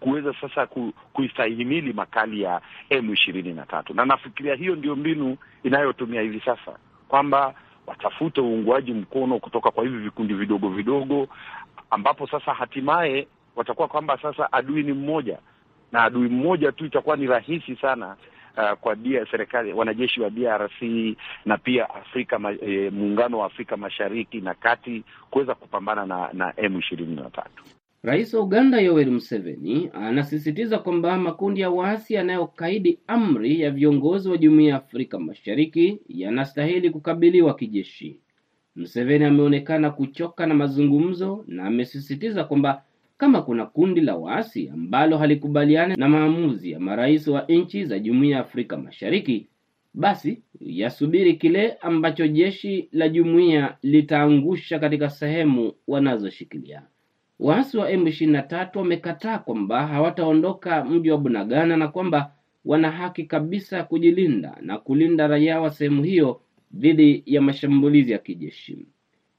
kuweza 0.00 0.34
sasa 0.40 0.66
ku, 0.66 0.92
kuistahimili 1.12 1.92
makali 1.92 2.42
ya 2.42 2.60
M 2.90 3.12
ishirini 3.12 3.52
na 3.52 3.66
tatu, 3.66 3.94
na 3.94 4.04
nafikiria 4.04 4.54
hiyo 4.54 4.76
ndio 4.76 4.96
mbinu 4.96 5.36
inayotumia 5.62 6.20
hivi 6.20 6.40
sasa 6.40 6.78
kwamba 7.08 7.54
watafute 7.86 8.40
uungwaji 8.40 8.92
mkono 8.92 9.38
kutoka 9.38 9.70
kwa 9.70 9.84
hivi 9.84 9.98
vikundi 9.98 10.34
vidogo 10.34 10.68
vidogo 10.68 11.28
ambapo 11.90 12.26
sasa 12.26 12.54
hatimaye 12.54 13.26
watakuwa 13.56 13.88
kwamba 13.88 14.18
sasa 14.22 14.52
adui 14.52 14.82
ni 14.82 14.92
mmoja, 14.92 15.38
na 15.92 16.02
adui 16.02 16.28
mmoja 16.28 16.72
tu 16.72 16.86
itakuwa 16.86 17.16
ni 17.16 17.26
rahisi 17.26 17.76
sana 17.76 18.16
uh, 18.56 18.72
kwa 18.78 18.94
dia 18.96 19.26
serikali 19.30 19.72
wanajeshi 19.72 20.20
wa 20.20 20.30
DRC 20.30 20.82
na 21.44 21.58
pia 21.58 21.90
Afrika 21.94 22.40
e, 22.62 22.90
muungano 22.90 23.38
wa 23.38 23.46
Afrika 23.46 23.76
Mashariki 23.76 24.40
na 24.40 24.54
Kati 24.54 25.04
kuweza 25.30 25.54
kupambana 25.54 26.06
na, 26.06 26.28
na 26.32 26.52
M 26.56 26.78
ishirini 26.78 27.16
na 27.16 27.30
tatu. 27.30 27.64
Rais 28.02 28.34
wa 28.34 28.40
Uganda 28.40 28.80
Yoweri 28.80 29.10
Museveni 29.10 29.90
anasisitiza 29.94 30.78
kwamba 30.78 31.16
makundi 31.18 31.60
ya 31.60 31.70
waasi 31.70 32.14
yanayokaidi 32.14 32.98
amri 33.06 33.60
ya 33.60 33.70
viongozi 33.70 34.28
wa 34.30 34.36
Jumuiya 34.36 34.70
ya 34.70 34.76
Afrika 34.76 35.18
Mashariki 35.18 36.00
yanastahili 36.08 36.90
kukabiliwa 36.90 37.54
kijeshi. 37.54 38.20
Museveni 38.76 39.24
ameonekana 39.24 39.90
kuchoka 39.90 40.46
na 40.46 40.54
mazungumzo 40.54 41.44
na 41.48 41.64
amesisitiza 41.64 42.44
kwamba 42.44 42.82
kama 43.18 43.42
kuna 43.42 43.66
kundi 43.66 44.00
la 44.00 44.16
waasi 44.16 44.68
ambalo 44.68 45.18
halikubaliani 45.18 45.94
na 45.96 46.08
maamuzi 46.08 46.70
ya 46.70 46.80
marais 46.80 47.28
wa 47.28 47.44
nchi 47.48 47.84
za 47.84 47.98
Jumuiya 47.98 48.36
ya 48.36 48.42
Afrika 48.42 48.76
Mashariki, 48.76 49.46
basi 49.94 50.42
yasubiri 50.60 51.34
kile 51.36 51.72
ambacho 51.72 52.28
jeshi 52.28 52.88
la 52.92 53.08
jumuiya 53.08 53.76
litaangusha 53.82 54.78
katika 54.78 55.10
sehemu 55.10 55.72
wanazoshikilia. 55.88 56.82
Waasi 57.40 57.78
wa 57.78 57.90
M23 57.92 58.78
wamekataa 58.78 59.38
kwamba 59.38 59.86
hawataondoka 59.86 60.84
mji 60.84 61.10
wa 61.10 61.18
Bunagana 61.18 61.76
na 61.76 61.88
kwamba 61.88 62.32
wana 62.64 62.90
haki 62.90 63.24
kabisa 63.24 63.82
kujilinda 63.84 64.56
na 64.60 64.78
kulinda 64.78 65.26
raia 65.26 65.60
wa 65.60 65.70
sehemu 65.70 66.02
hiyo 66.02 66.40
dhidi 66.74 67.22
ya 67.26 67.40
mashambulizi 67.42 68.12
ya 68.12 68.18
kijeshi. 68.18 68.86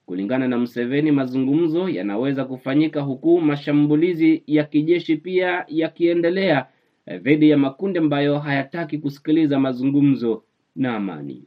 Kulingana 0.05 0.47
na 0.47 0.57
Museveni, 0.57 1.11
mazungumzo 1.11 1.89
yanaweza 1.89 2.45
kufanyika 2.45 3.01
huku 3.01 3.41
mashambulizi 3.41 4.43
ya 4.47 4.63
kijeshi 4.63 5.15
pia 5.17 5.65
yakiendelea 5.67 6.65
dhidi 7.21 7.49
ya 7.49 7.57
makundi 7.57 7.99
ambayo 7.99 8.39
hayataki 8.39 8.97
kusikiliza 8.97 9.59
mazungumzo 9.59 10.43
na 10.75 10.95
amani. 10.95 11.43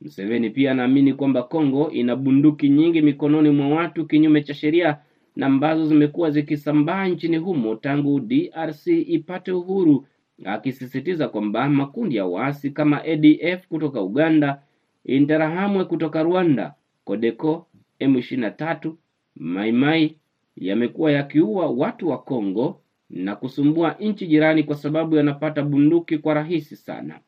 Museveni 0.00 0.50
pia 0.50 0.70
anaamini 0.72 1.14
kwamba 1.14 1.42
Kongo 1.42 1.90
ina 1.90 2.16
bunduki 2.16 2.68
nyingi 2.68 3.02
mikononi 3.02 3.50
mwa 3.50 3.68
watu 3.68 4.06
kinyume 4.06 4.42
cha 4.42 4.54
sheria 4.54 4.98
na 5.36 5.46
ambazo 5.46 5.86
zimekuwa 5.86 6.30
zikisambaa 6.30 7.08
nchini 7.08 7.36
humo 7.36 7.74
tangu 7.76 8.20
DRC 8.20 8.86
ipate 8.86 9.52
uhuru, 9.52 10.06
akisisitiza 10.44 11.28
kwamba 11.28 11.68
makundi 11.68 12.16
ya 12.16 12.26
waasi 12.26 12.70
kama 12.70 13.04
ADF 13.04 13.68
kutoka 13.68 14.02
Uganda, 14.02 14.62
Interahamwe 15.06 15.84
kutoka 15.84 16.22
Rwanda, 16.22 16.74
Kodeko, 17.04 17.66
M23, 18.00 18.92
Maimai 19.36 20.18
yamekuwa 20.56 21.12
yakiua 21.12 21.66
watu 21.70 22.08
wa 22.08 22.18
Kongo 22.18 22.80
na 23.10 23.36
kusumbua 23.36 23.96
nchi 24.00 24.26
jirani 24.26 24.62
kwa 24.64 24.74
sababu 24.76 25.16
yanapata 25.16 25.62
bunduki 25.62 26.18
kwa 26.18 26.34
rahisi 26.34 26.76
sana. 26.76 27.20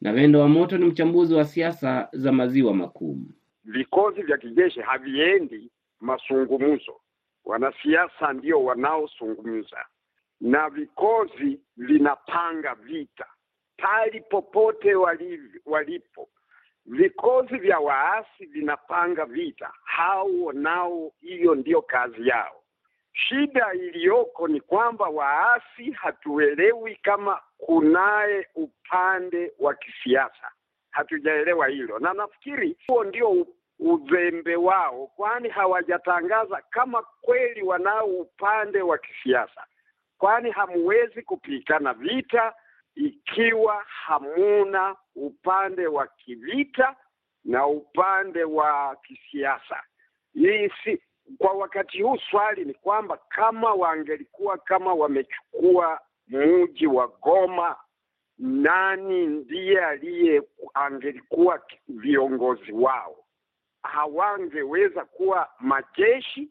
Na 0.00 0.12
Vendo 0.12 0.40
wa 0.40 0.48
Moto 0.48 0.78
ni 0.78 0.84
mchambuzi 0.84 1.34
wa 1.34 1.44
siasa 1.44 2.08
za 2.12 2.32
maziwa 2.32 2.74
makuu. 2.74 3.18
Vikosi 3.64 4.22
vya 4.22 4.38
kijeshi 4.38 4.80
haviendi 4.80 5.70
masungumzo, 6.00 6.92
wanasiasa 7.44 8.32
ndio 8.32 8.64
wanaosungumza, 8.64 9.84
na 10.40 10.70
vikosi 10.70 11.60
vinapanga 11.76 12.74
vita 12.74 13.26
pali 13.76 14.20
popote 14.20 14.94
walipo. 15.66 16.28
Vikosi 16.90 17.56
vya 17.58 17.78
waasi 17.78 18.46
vinapanga 18.46 19.24
vita, 19.24 19.72
hao 19.84 20.52
nao, 20.52 21.12
hiyo 21.20 21.54
ndio 21.54 21.82
kazi 21.82 22.28
yao. 22.28 22.62
Shida 23.12 23.72
iliyoko 23.74 24.48
ni 24.48 24.60
kwamba 24.60 25.08
waasi 25.08 25.90
hatuelewi 25.90 26.96
kama 26.96 27.40
kunaye 27.58 28.46
upande 28.54 29.52
wa 29.58 29.74
kisiasa, 29.74 30.50
hatujaelewa 30.90 31.68
hilo, 31.68 31.98
na 31.98 32.12
nafikiri 32.12 32.76
huo 32.88 33.04
ndio 33.04 33.46
uzembe 33.78 34.56
wao, 34.56 35.06
kwani 35.06 35.48
hawajatangaza 35.48 36.62
kama 36.70 37.02
kweli 37.20 37.62
wanao 37.62 38.06
upande 38.06 38.82
wa 38.82 38.98
kisiasa, 38.98 39.64
kwani 40.18 40.50
hamuwezi 40.50 41.22
kupigana 41.22 41.92
vita 41.94 42.54
ikiwa 42.98 43.84
hamuna 43.86 44.96
upande 45.16 45.86
wa 45.86 46.06
kivita 46.06 46.96
na 47.44 47.66
upande 47.66 48.44
wa 48.44 48.96
kisiasa. 48.96 49.82
Hii 50.34 50.70
si 50.84 51.02
kwa 51.38 51.52
wakati 51.52 52.02
huu. 52.02 52.18
Swali 52.30 52.64
ni 52.64 52.74
kwamba 52.74 53.16
kama 53.28 53.74
wangelikuwa 53.74 54.58
kama 54.58 54.94
wamechukua 54.94 56.00
mji 56.28 56.86
wa 56.86 57.08
Goma, 57.08 57.76
nani 58.38 59.26
ndiye 59.26 59.84
aliye 59.84 60.42
angelikuwa 60.74 61.62
viongozi 61.88 62.72
wao? 62.72 63.16
Hawangeweza 63.82 65.04
kuwa 65.04 65.48
majeshi 65.60 66.48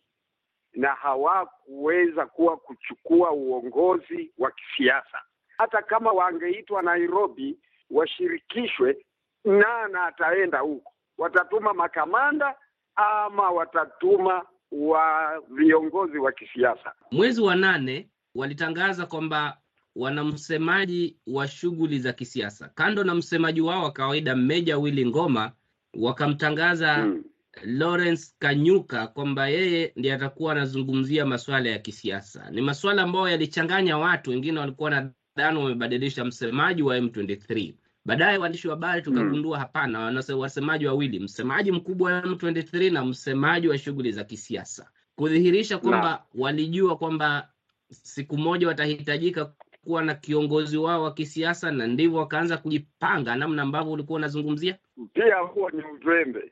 na 0.73 0.93
hawakuweza 0.93 2.25
kuwa 2.25 2.57
kuchukua 2.57 3.31
uongozi 3.31 4.31
wa 4.37 4.51
kisiasa. 4.51 5.21
Hata 5.57 5.81
kama 5.81 6.11
wangeitwa 6.11 6.81
Nairobi 6.81 7.57
washirikishwe, 7.91 8.97
nana 9.45 10.03
ataenda 10.05 10.59
huko? 10.59 10.91
Watatuma 11.17 11.73
makamanda 11.73 12.55
ama 12.95 13.49
watatuma 13.49 14.45
wa 14.71 15.33
viongozi 15.49 16.17
wa 16.17 16.31
kisiasa? 16.31 16.93
Mwezi 17.11 17.41
wa 17.41 17.55
nane 17.55 18.09
walitangaza 18.35 19.05
kwamba 19.05 19.57
wana 19.95 20.23
msemaji 20.23 21.17
wa 21.27 21.47
shughuli 21.47 21.99
za 21.99 22.13
kisiasa 22.13 22.69
kando 22.75 23.03
na 23.03 23.15
msemaji 23.15 23.61
wao 23.61 23.83
wa 23.83 23.91
kawaida 23.91 24.35
Meja 24.35 24.77
Willy 24.77 25.05
Ngoma, 25.05 25.51
wakamtangaza 25.93 26.93
Hmm. 26.95 27.23
Lawrence 27.63 28.33
Kanyuka 28.39 29.07
kwamba 29.07 29.47
yeye 29.47 29.93
ndiye 29.95 30.13
atakuwa 30.13 30.51
anazungumzia 30.51 31.25
masuala 31.25 31.69
ya 31.69 31.79
kisiasa. 31.79 32.49
Ni 32.51 32.61
masuala 32.61 33.01
ambayo 33.01 33.27
yalichanganya 33.29 33.97
watu, 33.97 34.29
wengine 34.29 34.59
walikuwa 34.59 34.89
nadhani 35.37 35.59
wamebadilisha 35.63 36.25
msemaji 36.25 36.83
wa 36.83 36.97
M23. 36.99 37.73
Baadaye 38.05 38.37
waandishi 38.37 38.67
wa 38.67 38.73
habari 38.75 39.01
tukagundua 39.01 39.59
hapana, 39.59 40.23
wasemaji 40.37 40.87
wawili, 40.87 41.19
msemaji 41.19 41.71
mkubwa 41.71 42.13
wa 42.13 42.21
M23 42.21 42.93
na 42.93 43.05
msemaji 43.05 43.67
wa 43.67 43.77
shughuli 43.77 44.11
za 44.11 44.23
kisiasa, 44.23 44.89
kudhihirisha 45.15 45.77
kwamba 45.77 46.23
walijua 46.35 46.97
kwamba 46.97 47.47
siku 47.89 48.37
moja 48.37 48.67
watahitajika 48.67 49.51
kuwa 49.83 50.01
na 50.03 50.15
kiongozi 50.15 50.77
wao 50.77 51.03
wa 51.03 51.13
kisiasa, 51.13 51.71
na 51.71 51.87
ndivyo 51.87 52.19
wakaanza 52.19 52.57
kujipanga 52.57 53.35
namna 53.35 53.61
ambavyo 53.61 53.91
ulikuwa 53.93 54.17
unazungumzia. 54.17 54.77
Pia 55.13 55.35
huo 55.35 55.69
ni 55.69 55.83
uzembe. 55.83 56.51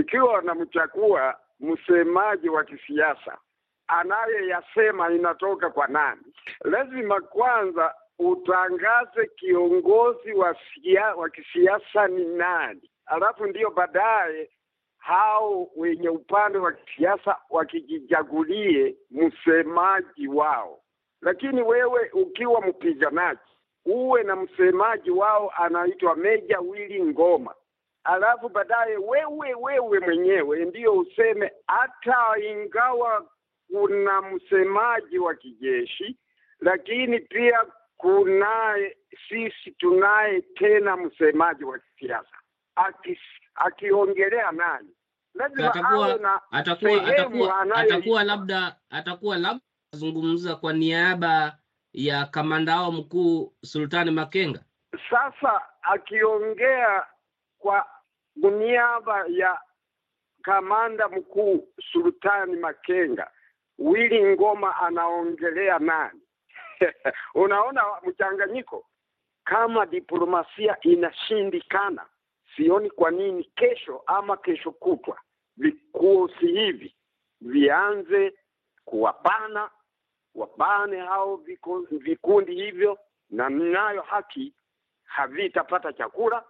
Ikiwa 0.00 0.32
wanamchagua 0.32 1.36
msemaji 1.60 2.48
wa 2.48 2.64
kisiasa, 2.64 3.38
anayeyasema 3.86 5.12
inatoka 5.12 5.70
kwa 5.70 5.86
nani? 5.86 6.22
Lazima 6.64 7.20
kwanza 7.20 7.94
utangaze 8.18 9.26
kiongozi 9.36 10.32
wa 10.32 10.56
sia, 10.74 11.14
wa 11.14 11.30
kisiasa 11.30 12.08
ni 12.08 12.24
nani, 12.24 12.90
alafu 13.06 13.46
ndio 13.46 13.70
baadaye 13.70 14.50
hao 14.98 15.68
wenye 15.76 16.08
upande 16.08 16.58
wa 16.58 16.72
kisiasa 16.72 17.36
wakijichagulie 17.50 18.96
msemaji 19.10 20.28
wao. 20.28 20.80
Lakini 21.22 21.62
wewe 21.62 22.10
ukiwa 22.12 22.60
mpiganaji 22.60 23.40
uwe 23.86 24.22
na 24.22 24.36
msemaji 24.36 25.10
wao 25.10 25.50
anaitwa 25.56 26.16
Meja 26.16 26.60
Willy 26.60 27.02
Ngoma, 27.04 27.54
alafu 28.04 28.48
baadaye 28.48 28.96
wewe 28.96 29.54
wewe 29.54 30.00
mwenyewe 30.00 30.64
ndiyo 30.64 30.92
useme, 30.98 31.52
hata 31.66 32.38
ingawa 32.50 33.26
kuna 33.70 34.22
msemaji 34.22 35.18
wa 35.18 35.34
kijeshi, 35.34 36.16
lakini 36.60 37.18
pia 37.20 37.64
kunaye 37.96 38.96
sisi 39.28 39.70
tunaye 39.70 40.40
tena 40.42 40.96
msemaji 40.96 41.64
wa 41.64 41.78
kisiasa. 41.78 42.36
Akiongelea 43.54 44.52
nani, 44.52 44.88
atakuwa 45.40 46.40
atakuwa 46.50 47.02
atakuwa 47.06 47.64
atakuwa 47.74 48.24
labda 48.24 48.76
atakuwa 48.90 49.38
labda 49.38 49.60
azungumza 49.92 50.56
kwa 50.56 50.72
niaba 50.72 51.58
ya 51.92 52.26
kamanda 52.26 52.76
wao 52.80 52.92
mkuu 52.92 53.52
Sultani 53.64 54.10
Makenga. 54.10 54.64
Sasa 55.10 55.62
akiongea 55.82 57.06
kwa 57.58 57.86
niaba 58.36 59.24
ya 59.28 59.60
kamanda 60.42 61.08
mkuu 61.08 61.68
Sultani 61.92 62.56
Makenga, 62.56 63.30
Willy 63.78 64.24
Ngoma 64.34 64.76
anaongelea 64.76 65.78
nani? 65.78 66.20
Unaona 67.34 67.82
mchanganyiko. 68.06 68.86
Kama 69.44 69.86
diplomasia 69.86 70.76
inashindikana, 70.80 72.06
sioni 72.56 72.90
kwa 72.90 73.10
nini 73.10 73.44
kesho 73.44 74.02
ama 74.06 74.36
kesho 74.36 74.70
kutwa 74.72 75.20
vikosi 75.56 76.46
hivi 76.46 76.94
vianze 77.40 78.34
kuwabana 78.84 79.70
wabane 80.34 81.00
hao 81.00 81.36
viku- 81.36 81.86
vikundi 81.90 82.54
hivyo, 82.54 82.98
na 83.30 83.50
mnayo 83.50 84.02
haki, 84.02 84.54
havitapata 85.04 85.92
chakula, 85.92 86.44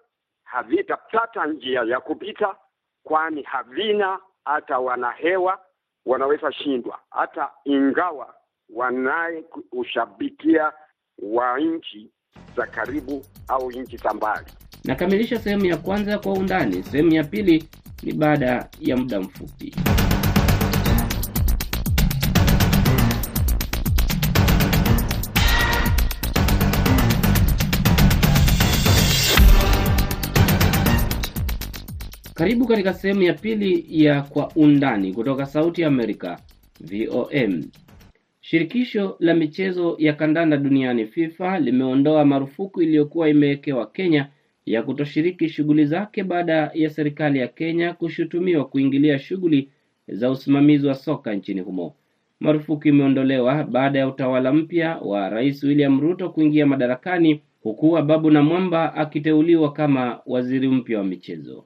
havitapata 0.44 1.46
njia 1.46 1.80
ya 1.82 2.00
kupita, 2.00 2.56
kwani 3.02 3.42
havina 3.42 4.18
hata 4.44 4.78
wanahewa 4.78 5.64
wanaweza 6.06 6.52
shindwa, 6.52 7.00
hata 7.10 7.52
ingawa 7.64 8.34
wanaye 8.74 9.44
ushabikia 9.72 10.72
wa 11.18 11.60
nchi 11.60 12.10
za 12.56 12.66
karibu 12.66 13.24
au 13.48 13.70
nchi 13.72 13.96
za 13.96 14.14
mbali. 14.14 14.46
Nakamilisha 14.84 15.38
sehemu 15.38 15.64
ya 15.66 15.76
kwanza 15.76 16.18
kwa 16.18 16.32
undani. 16.32 16.82
Sehemu 16.82 17.12
ya 17.14 17.24
pili 17.24 17.68
ni 18.02 18.12
baada 18.12 18.68
ya 18.80 18.96
muda 18.96 19.20
mfupi. 19.20 19.74
Karibu 32.34 32.66
katika 32.66 32.94
sehemu 32.94 33.22
ya 33.22 33.32
pili 33.34 33.86
ya 34.04 34.22
Kwa 34.22 34.48
Undani 34.56 35.12
kutoka 35.12 35.46
Sauti 35.46 35.82
ya 35.82 35.88
Amerika, 35.88 36.38
VOM. 36.80 37.62
Shirikisho 38.46 39.16
la 39.20 39.34
michezo 39.34 39.96
ya 39.98 40.12
kandanda 40.12 40.56
duniani 40.56 41.06
FIFA 41.06 41.58
limeondoa 41.60 42.24
marufuku 42.24 42.82
iliyokuwa 42.82 43.28
imewekewa 43.28 43.86
Kenya 43.86 44.28
ya 44.66 44.82
kutoshiriki 44.82 45.48
shughuli 45.48 45.86
zake 45.86 46.24
baada 46.24 46.70
ya 46.74 46.90
serikali 46.90 47.38
ya 47.38 47.48
Kenya 47.48 47.92
kushutumiwa 47.94 48.64
kuingilia 48.64 49.18
shughuli 49.18 49.68
za 50.08 50.30
usimamizi 50.30 50.86
wa 50.86 50.94
soka 50.94 51.34
nchini 51.34 51.60
humo. 51.60 51.94
Marufuku 52.40 52.88
imeondolewa 52.88 53.64
baada 53.64 53.98
ya 53.98 54.08
utawala 54.08 54.52
mpya 54.52 54.96
wa 54.98 55.28
Rais 55.28 55.62
William 55.64 56.00
Ruto 56.00 56.30
kuingia 56.30 56.66
madarakani 56.66 57.40
huku 57.62 57.98
Ababu 57.98 58.30
Namwamba 58.30 58.94
akiteuliwa 58.94 59.72
kama 59.72 60.20
waziri 60.26 60.68
mpya 60.68 60.98
wa 60.98 61.04
michezo. 61.04 61.64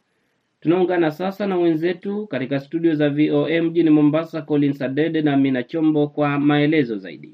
Tunaungana 0.69 1.11
sasa 1.11 1.47
na 1.47 1.57
wenzetu 1.57 2.27
katika 2.27 2.61
studio 2.61 2.95
za 2.95 3.11
VOA 3.11 3.63
mjini 3.63 3.91
Mombasa, 3.91 4.43
Collins 4.43 4.83
Adede 4.83 5.23
na 5.23 5.33
Amina 5.33 5.63
Chombo 5.63 6.09
kwa 6.09 6.39
maelezo 6.39 6.97
zaidi. 6.99 7.33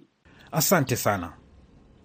Asante 0.52 0.96
sana. 0.96 1.32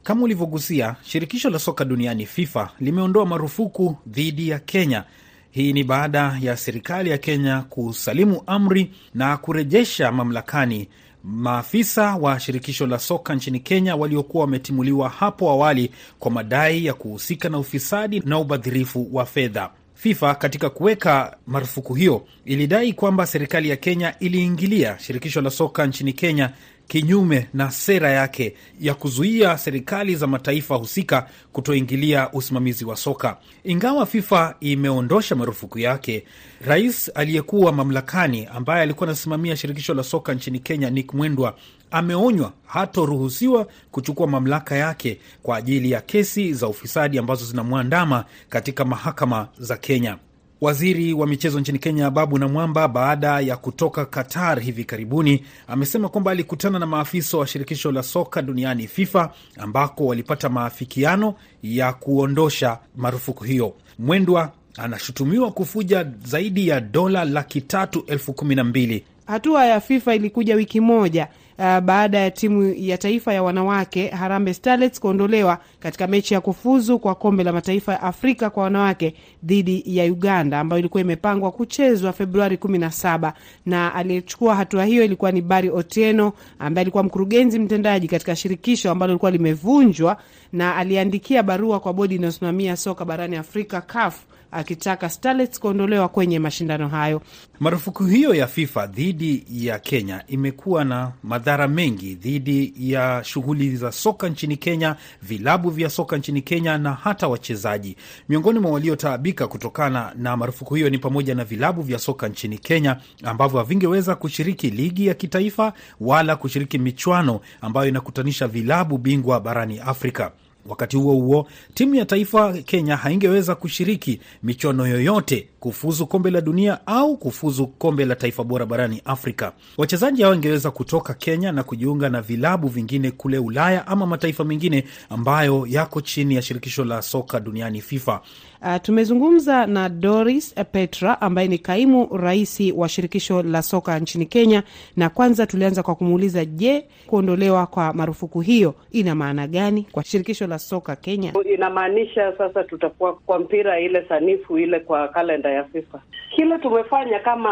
Kama 0.03 0.23
ulivyogusia, 0.23 0.95
shirikisho 1.01 1.49
la 1.49 1.59
soka 1.59 1.85
duniani 1.85 2.25
FIFA 2.25 2.69
limeondoa 2.79 3.25
marufuku 3.25 3.97
dhidi 4.07 4.49
ya 4.49 4.59
Kenya. 4.59 5.03
Hii 5.51 5.73
ni 5.73 5.83
baada 5.83 6.37
ya 6.41 6.57
serikali 6.57 7.09
ya 7.09 7.17
Kenya 7.17 7.61
kusalimu 7.61 8.41
amri 8.47 8.91
na 9.13 9.37
kurejesha 9.37 10.11
mamlakani 10.11 10.87
maafisa 11.23 12.15
wa 12.15 12.39
shirikisho 12.39 12.87
la 12.87 12.99
soka 12.99 13.35
nchini 13.35 13.59
Kenya 13.59 13.95
waliokuwa 13.95 14.41
wametimuliwa 14.43 15.09
hapo 15.09 15.49
awali 15.49 15.91
kwa 16.19 16.31
madai 16.31 16.85
ya 16.85 16.93
kuhusika 16.93 17.49
na 17.49 17.59
ufisadi 17.59 18.19
na 18.19 18.39
ubadhirifu 18.39 19.09
wa 19.15 19.25
fedha. 19.25 19.69
FIFA 19.99 20.35
katika 20.35 20.69
kuweka 20.69 21.37
marufuku 21.47 21.93
hiyo 21.93 22.25
ilidai 22.45 22.93
kwamba 22.93 23.25
serikali 23.25 23.69
ya 23.69 23.75
Kenya 23.75 24.19
iliingilia 24.19 24.99
shirikisho 24.99 25.41
la 25.41 25.49
soka 25.49 25.85
nchini 25.87 26.13
Kenya 26.13 26.49
kinyume 26.87 27.47
na 27.53 27.71
sera 27.71 28.09
yake 28.11 28.55
ya 28.79 28.93
kuzuia 28.93 29.57
serikali 29.57 30.15
za 30.15 30.27
mataifa 30.27 30.75
husika 30.75 31.27
kutoingilia 31.53 32.31
usimamizi 32.33 32.85
wa 32.85 32.95
soka. 32.95 33.37
Ingawa 33.63 34.05
FIFA 34.05 34.55
imeondosha 34.59 35.35
marufuku 35.35 35.79
yake, 35.79 36.25
rais 36.65 37.11
aliyekuwa 37.15 37.71
mamlakani 37.71 38.45
ambaye 38.45 38.81
alikuwa 38.81 39.07
anasimamia 39.09 39.55
shirikisho 39.57 39.93
la 39.93 40.03
soka 40.03 40.33
nchini 40.33 40.59
Kenya, 40.59 40.89
Nick 40.89 41.13
Mwendwa, 41.13 41.55
ameonywa 41.91 42.53
hatoruhusiwa 42.65 43.67
kuchukua 43.91 44.27
mamlaka 44.27 44.75
yake 44.75 45.19
kwa 45.43 45.57
ajili 45.57 45.91
ya 45.91 46.01
kesi 46.01 46.53
za 46.53 46.67
ufisadi 46.67 47.17
ambazo 47.17 47.45
zinamwandama 47.45 48.25
katika 48.49 48.85
mahakama 48.85 49.47
za 49.59 49.77
Kenya. 49.77 50.17
Waziri 50.61 51.13
wa 51.13 51.27
michezo 51.27 51.59
nchini 51.59 51.79
Kenya 51.79 52.09
Babu 52.09 52.37
Namwamba, 52.39 52.87
baada 52.87 53.39
ya 53.39 53.57
kutoka 53.57 54.05
Qatar 54.05 54.59
hivi 54.59 54.83
karibuni, 54.83 55.43
amesema 55.67 56.09
kwamba 56.09 56.31
alikutana 56.31 56.79
na 56.79 56.85
maafisa 56.85 57.37
wa 57.37 57.47
shirikisho 57.47 57.91
la 57.91 58.03
soka 58.03 58.41
duniani 58.41 58.87
FIFA, 58.87 59.31
ambako 59.57 60.05
walipata 60.05 60.49
maafikiano 60.49 61.35
ya 61.63 61.93
kuondosha 61.93 62.79
marufuku 62.97 63.43
hiyo. 63.43 63.73
Mwendwa 63.99 64.51
anashutumiwa 64.77 65.51
kufuja 65.51 66.05
zaidi 66.23 66.67
ya 66.67 66.81
dola 66.81 67.25
laki 67.25 67.61
tatu 67.61 68.03
elfu 68.07 68.33
kumi 68.33 68.55
na 68.55 68.63
mbili. 68.63 69.03
Hatua 69.29 69.65
ya 69.65 69.79
FIFA 69.79 70.15
ilikuja 70.15 70.55
wiki 70.55 70.79
moja 70.81 71.27
uh, 71.59 71.79
baada 71.79 72.17
ya 72.19 72.31
timu 72.31 72.73
ya 72.77 72.97
taifa 72.97 73.33
ya 73.33 73.43
wanawake 73.43 74.07
Harambee 74.07 74.53
Starlets 74.53 74.99
kuondolewa 74.99 75.57
katika 75.79 76.07
mechi 76.07 76.33
ya 76.33 76.41
kufuzu 76.41 76.99
kwa 76.99 77.15
kombe 77.15 77.43
la 77.43 77.53
mataifa 77.53 77.91
ya 77.93 78.01
Afrika 78.03 78.49
kwa 78.49 78.63
wanawake 78.63 79.13
dhidi 79.43 79.83
ya 79.85 80.05
Uganda 80.05 80.59
ambayo 80.59 80.79
ilikuwa 80.79 81.01
imepangwa 81.01 81.51
kuchezwa 81.51 82.13
Februari 82.13 82.55
17, 82.55 83.33
na 83.65 83.95
aliyechukua 83.95 84.55
hatua 84.55 84.85
hiyo 84.85 85.03
ilikuwa 85.03 85.31
ni 85.31 85.41
Barry 85.41 85.69
Otieno 85.69 86.33
ambaye 86.59 86.81
alikuwa 86.83 87.03
mkurugenzi 87.03 87.59
mtendaji 87.59 88.07
katika 88.07 88.35
shirikisho 88.35 88.91
ambalo 88.91 89.11
lilikuwa 89.13 89.31
limevunjwa, 89.31 90.17
na 90.53 90.75
aliandikia 90.75 91.43
barua 91.43 91.79
kwa 91.79 91.93
bodi 91.93 92.15
inayosimamia 92.15 92.77
soka 92.77 93.05
barani 93.05 93.35
Afrika 93.35 93.81
CAF 93.81 94.15
akitaka 94.51 95.09
Starlets 95.09 95.59
kuondolewa 95.59 96.09
kwenye 96.09 96.39
mashindano 96.39 96.87
hayo. 96.87 97.21
Marufuku 97.59 98.03
hiyo 98.05 98.33
ya 98.35 98.47
FIFA 98.47 98.87
dhidi 98.87 99.45
ya 99.51 99.79
Kenya 99.79 100.23
imekuwa 100.27 100.85
na 100.85 101.11
madhara 101.23 101.67
mengi 101.67 102.15
dhidi 102.15 102.73
ya 102.77 103.21
shughuli 103.23 103.75
za 103.75 103.91
soka 103.91 104.29
nchini 104.29 104.57
Kenya, 104.57 104.95
vilabu 105.21 105.69
vya 105.69 105.89
soka 105.89 106.17
nchini 106.17 106.41
Kenya 106.41 106.77
na 106.77 106.93
hata 106.93 107.27
wachezaji. 107.27 107.95
Miongoni 108.29 108.59
mwa 108.59 108.71
waliotaabika 108.71 109.47
kutokana 109.47 110.11
na 110.15 110.37
marufuku 110.37 110.75
hiyo 110.75 110.89
ni 110.89 110.97
pamoja 110.97 111.35
na 111.35 111.43
vilabu 111.43 111.81
vya 111.81 111.99
soka 111.99 112.27
nchini 112.27 112.57
Kenya 112.57 112.97
ambavyo 113.23 113.59
havingeweza 113.59 114.15
kushiriki 114.15 114.69
ligi 114.69 115.07
ya 115.07 115.13
kitaifa 115.13 115.73
wala 115.99 116.35
kushiriki 116.35 116.77
michuano 116.79 117.39
ambayo 117.61 117.87
inakutanisha 117.89 118.47
vilabu 118.47 118.97
bingwa 118.97 119.39
barani 119.39 119.79
Afrika. 119.79 120.31
Wakati 120.69 120.97
huo 120.97 121.13
huo, 121.13 121.47
timu 121.73 121.95
ya 121.95 122.05
taifa 122.05 122.53
Kenya 122.53 122.95
haingeweza 122.97 123.55
kushiriki 123.55 124.19
michuano 124.43 124.87
yoyote 124.87 125.47
kufuzu 125.59 126.07
kombe 126.07 126.31
la 126.31 126.41
dunia 126.41 126.87
au 126.87 127.17
kufuzu 127.17 127.67
kombe 127.67 128.05
la 128.05 128.15
taifa 128.15 128.43
bora 128.43 128.65
barani 128.65 129.01
Afrika. 129.05 129.53
Wachezaji 129.77 130.21
hao 130.21 130.31
wangeweza 130.31 130.71
kutoka 130.71 131.13
Kenya 131.13 131.51
na 131.51 131.63
kujiunga 131.63 132.09
na 132.09 132.21
vilabu 132.21 132.67
vingine 132.67 133.11
kule 133.11 133.37
Ulaya 133.37 133.87
ama 133.87 134.05
mataifa 134.05 134.43
mengine 134.43 134.83
ambayo 135.09 135.65
yako 135.69 136.01
chini 136.01 136.35
ya 136.35 136.41
shirikisho 136.41 136.85
la 136.85 137.01
soka 137.01 137.39
duniani 137.39 137.81
FIFA. 137.81 138.21
Uh, 138.61 138.75
tumezungumza 138.81 139.65
na 139.65 139.89
Doris 139.89 140.55
Petra 140.71 141.21
ambaye 141.21 141.47
ni 141.47 141.57
kaimu 141.57 142.09
rais 142.17 142.73
wa 142.75 142.89
shirikisho 142.89 143.43
la 143.43 143.61
soka 143.61 143.99
nchini 143.99 144.25
Kenya, 144.25 144.63
na 144.97 145.09
kwanza 145.09 145.45
tulianza 145.47 145.83
kwa 145.83 145.95
kumuuliza, 145.95 146.45
je, 146.45 146.85
kuondolewa 147.07 147.67
kwa 147.67 147.93
marufuku 147.93 148.41
hiyo 148.41 148.75
ina 148.91 149.15
maana 149.15 149.47
gani 149.47 149.87
kwa 149.91 150.03
shirikisho 150.03 150.47
la 150.47 150.59
soka 150.59 150.95
Kenya? 150.95 151.33
Inamaanisha 151.53 152.33
sasa 152.37 152.63
tutakuwa 152.63 153.13
kwa 153.13 153.39
mpira 153.39 153.79
ile 153.79 154.05
sanifu 154.09 154.57
ile 154.59 154.79
kwa 154.79 155.07
kalenda 155.07 155.49
ya 155.49 155.63
FIFA. 155.63 156.01
Kile 156.35 156.57
tumefanya 156.57 157.19
kama 157.19 157.51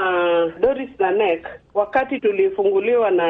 Doris 0.62 0.90
na 1.00 1.12
NEC, 1.12 1.46
wakati 1.74 2.20
tulifunguliwa 2.20 3.12
na 3.12 3.24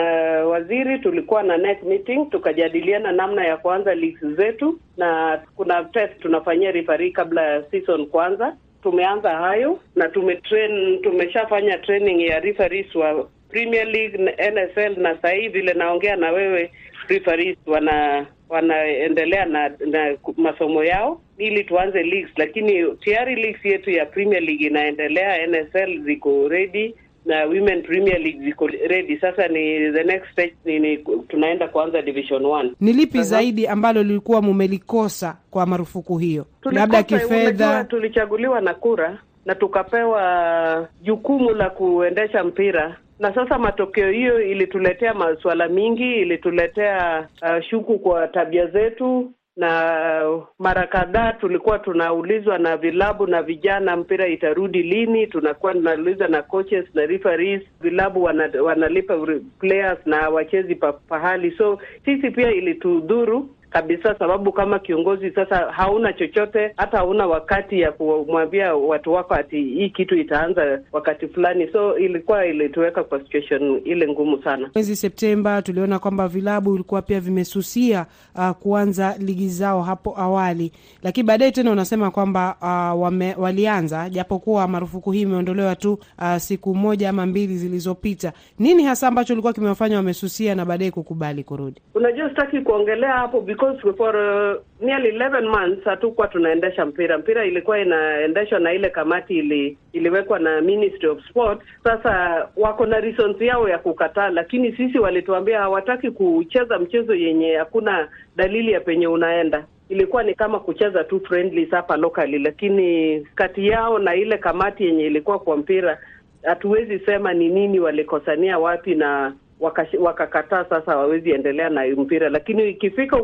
waziri, 0.47 0.99
tulikuwa 0.99 1.43
na 1.43 1.57
NEC 1.57 1.83
meeting, 1.83 2.29
tukajadiliana 2.29 3.11
namna 3.11 3.45
ya 3.45 3.57
kuanza 3.57 3.95
leagues 3.95 4.35
zetu, 4.35 4.79
na 4.97 5.39
kuna 5.55 5.83
test 5.83 6.19
tunafanyia 6.21 6.71
rifari 6.71 7.11
kabla 7.11 7.61
season 7.71 8.05
kwanza. 8.05 8.55
Tumeanza 8.83 9.29
hayo 9.29 9.79
na 9.95 10.09
tumetrain, 10.09 11.01
tumeshafanya 11.01 11.77
training 11.77 12.21
ya 12.21 12.39
referees 12.39 12.95
wa 12.95 13.27
Premier 13.49 13.87
League 13.87 14.17
NSL, 14.51 14.99
na 15.01 15.15
sasa 15.15 15.29
hivi 15.29 15.49
vile 15.59 15.73
naongea 15.73 16.15
na 16.15 16.31
wewe 16.31 16.71
referees 17.07 17.57
wana 17.65 18.25
wanaendelea 18.49 19.45
na, 19.45 19.69
na 19.85 20.17
masomo 20.37 20.83
yao 20.83 21.21
ili 21.37 21.63
tuanze 21.63 22.03
leagues, 22.03 22.31
lakini 22.37 22.95
tayari 23.05 23.35
leagues 23.35 23.65
yetu 23.65 23.91
ya 23.91 24.05
Premier 24.05 24.41
League 24.43 24.67
inaendelea, 24.67 25.47
NSL 25.47 26.01
ziko 26.03 26.47
ready 26.47 26.95
na 27.27 27.45
Women 27.45 27.83
Premier 27.83 28.19
League 28.19 28.39
ziko 28.45 28.67
ready. 28.67 29.17
Sasa 29.19 29.47
ni 29.47 29.91
the 29.91 30.03
next 30.03 30.31
stage 30.31 30.53
ni, 30.65 30.79
ni 30.79 30.97
tunaenda 31.27 31.67
kuanza 31.67 32.01
Division 32.01 32.43
1. 32.43 32.69
Ni 32.81 32.93
lipi 32.93 33.23
zaidi 33.23 33.67
ambalo 33.67 34.03
lilikuwa 34.03 34.41
mumelikosa 34.41 35.37
kwa 35.51 35.65
marufuku 35.65 36.17
hiyo, 36.17 36.45
labda 36.71 37.03
kifedha? 37.03 37.83
Tulichaguliwa 37.83 38.61
na 38.61 38.73
kura 38.73 39.17
na 39.45 39.55
tukapewa 39.55 40.87
jukumu 41.03 41.49
la 41.51 41.69
kuendesha 41.69 42.43
mpira 42.43 42.97
na 43.19 43.35
sasa 43.35 43.57
matokeo 43.57 44.11
hiyo 44.11 44.41
ilituletea 44.41 45.13
masuala 45.13 45.67
mingi, 45.67 46.15
ilituletea 46.15 47.27
uh, 47.41 47.63
shuku 47.69 47.99
kwa 47.99 48.27
tabia 48.27 48.65
zetu, 48.67 49.31
na 49.57 50.21
mara 50.59 50.87
kadhaa 50.87 51.33
tulikuwa 51.33 51.79
tunaulizwa 51.79 52.57
na 52.57 52.77
vilabu 52.77 53.27
na 53.27 53.41
vijana, 53.43 53.97
mpira 53.97 54.27
itarudi 54.27 54.83
lini? 54.83 55.27
Tunakuwa 55.27 55.73
tunauliza 55.73 56.27
na 56.27 56.41
coaches 56.41 56.85
na 56.93 57.05
referees, 57.05 57.61
vilabu 57.81 58.23
wana, 58.23 58.49
wanalipa 58.63 59.17
players 59.59 59.99
na 60.05 60.29
wachezi 60.29 60.75
pa, 60.75 60.93
pahali, 60.93 61.51
so 61.57 61.79
sisi 62.05 62.31
pia 62.31 62.51
ilitudhuru 62.51 63.49
kabisa, 63.69 64.15
sababu 64.19 64.51
kama 64.51 64.79
kiongozi 64.79 65.31
sasa 65.31 65.57
hauna 65.71 66.13
chochote, 66.13 66.73
hata 66.77 66.97
hauna 66.97 67.27
wakati 67.27 67.79
ya 67.81 67.91
kumwambia 67.91 68.75
watu 68.75 69.13
wako 69.13 69.33
ati 69.33 69.61
hii 69.63 69.89
kitu 69.89 70.15
itaanza 70.15 70.79
wakati 70.91 71.27
fulani, 71.27 71.67
so 71.71 71.97
ilikuwa 71.97 72.45
ilituweka 72.45 73.03
kwa 73.03 73.19
situation 73.23 73.81
ile 73.85 74.07
ngumu 74.07 74.43
sana. 74.43 74.69
Mwezi 74.75 74.95
Septemba 74.95 75.61
tuliona 75.61 75.99
kwamba 75.99 76.27
vilabu 76.27 76.75
ilikuwa 76.75 77.01
pia 77.01 77.19
vimesusia 77.19 78.05
uh, 78.35 78.49
kuanza 78.49 79.15
ligi 79.19 79.47
zao 79.49 79.81
hapo 79.81 80.13
awali, 80.19 80.71
lakini 81.03 81.27
baadaye 81.27 81.51
tena 81.51 81.71
unasema 81.71 82.11
kwamba 82.11 82.55
uh, 82.61 83.01
wame, 83.01 83.35
walianza 83.37 84.09
japokuwa 84.09 84.67
marufuku 84.67 85.11
hii 85.11 85.21
imeondolewa 85.21 85.75
tu 85.75 85.93
uh, 86.19 86.37
siku 86.37 86.75
moja 86.75 87.09
ama 87.09 87.25
mbili 87.25 87.57
zilizopita. 87.57 88.33
Nini 88.59 88.83
hasa 88.83 89.07
ambacho 89.07 89.33
ilikuwa 89.33 89.53
kimewafanya 89.53 89.97
wamesusia 89.97 90.55
na 90.55 90.65
baadaye 90.65 90.91
kukubali 90.91 91.43
kurudi? 91.43 91.81
Unajua, 91.95 92.29
sitaki 92.29 92.61
kuongelea 92.61 93.11
hapo 93.13 93.41
because 93.57 93.81
for 93.97 94.13
uh, 94.15 94.59
nearly 94.81 95.09
11 95.11 95.49
months 95.51 95.83
hatukuwa 95.85 96.27
tunaendesha 96.27 96.85
mpira. 96.85 97.17
Mpira 97.17 97.45
ilikuwa 97.45 97.79
inaendeshwa 97.79 98.59
na 98.59 98.73
ile 98.73 98.89
kamati 98.89 99.37
ili, 99.37 99.77
iliwekwa 99.93 100.39
na 100.39 100.61
Ministry 100.61 101.09
of 101.09 101.19
Sport. 101.29 101.61
Sasa 101.83 102.47
wako 102.57 102.85
na 102.85 102.99
reasons 102.99 103.41
yao 103.41 103.69
ya 103.69 103.77
kukataa, 103.77 104.29
lakini 104.29 104.71
sisi 104.77 104.99
walituambia 104.99 105.59
hawataki 105.59 106.11
kucheza 106.11 106.79
mchezo 106.79 107.15
yenye 107.15 107.55
hakuna 107.55 108.07
dalili 108.35 108.71
ya 108.71 108.79
penye 108.79 109.07
unaenda 109.07 109.65
ilikuwa 109.89 110.23
ni 110.23 110.35
kama 110.35 110.59
kucheza 110.59 111.03
tu 111.03 111.19
friendlies 111.27 111.69
hapa 111.71 111.97
locally, 111.97 112.39
lakini 112.39 113.19
kati 113.35 113.67
yao 113.67 113.99
na 113.99 114.15
ile 114.15 114.37
kamati 114.37 114.85
yenye 114.85 115.05
ilikuwa 115.05 115.39
kwa 115.39 115.57
mpira 115.57 115.97
hatuwezi 116.43 116.99
sema 116.99 117.33
ni 117.33 117.49
nini 117.49 117.79
walikosania 117.79 118.59
wapi 118.59 118.95
na 118.95 119.33
wakakataa 119.59 120.57
waka 120.57 120.69
sasa 120.69 120.97
wawezi 120.97 121.31
endelea 121.31 121.69
na 121.69 121.85
mpira, 121.87 122.29
lakini 122.29 122.69
ikifika 122.69 123.17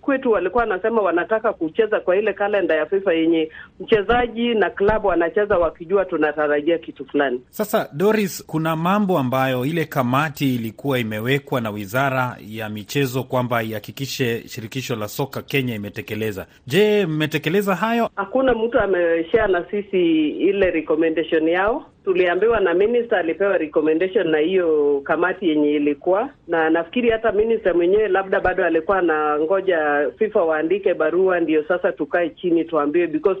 kwetu 0.00 0.30
walikuwa 0.32 0.60
wanasema 0.64 1.02
wanataka 1.02 1.52
kucheza 1.52 2.00
kwa 2.00 2.16
ile 2.16 2.32
kalenda 2.32 2.74
ya 2.74 2.86
FIFA 2.86 3.12
yenye 3.12 3.50
mchezaji 3.80 4.54
na 4.54 4.70
klabu 4.70 5.08
wanacheza 5.08 5.58
wakijua 5.58 6.04
tunatarajia 6.04 6.78
kitu 6.78 7.04
fulani. 7.06 7.40
Sasa 7.50 7.88
Doris, 7.92 8.46
kuna 8.46 8.76
mambo 8.76 9.18
ambayo 9.18 9.64
ile 9.66 9.84
kamati 9.84 10.54
ilikuwa 10.54 10.98
imewekwa 10.98 11.60
na 11.60 11.70
wizara 11.70 12.36
ya 12.48 12.68
michezo 12.68 13.22
kwamba 13.22 13.62
ihakikishe 13.62 14.48
shirikisho 14.48 14.96
la 14.96 15.08
soka 15.08 15.42
Kenya 15.42 15.74
imetekeleza. 15.74 16.46
Je, 16.66 17.06
mmetekeleza 17.06 17.74
hayo? 17.74 18.10
Hakuna 18.16 18.54
mtu 18.54 18.80
ameshare 18.80 19.52
na 19.52 19.64
sisi 19.70 20.28
ile 20.30 20.70
recommendation 20.70 21.48
yao 21.48 21.84
tuliambiwa 22.04 22.60
na 22.60 22.74
minister 22.74 23.18
alipewa 23.18 23.58
recommendation 23.58 24.28
na 24.28 24.38
hiyo 24.38 25.00
kamati 25.04 25.48
yenye 25.48 25.70
ilikuwa 25.70 26.30
na, 26.48 26.70
nafikiri 26.70 27.10
hata 27.10 27.32
minister 27.32 27.74
mwenyewe 27.74 28.08
labda 28.08 28.40
bado 28.40 28.64
alikuwa 28.64 29.02
na 29.02 29.38
ngoja 29.40 30.10
FIFA 30.18 30.44
waandike 30.44 30.94
barua 30.94 31.40
ndio 31.40 31.64
sasa 31.64 31.92
tukae 31.92 32.30
chini 32.30 32.64
tuambiwe, 32.64 33.06
because 33.06 33.40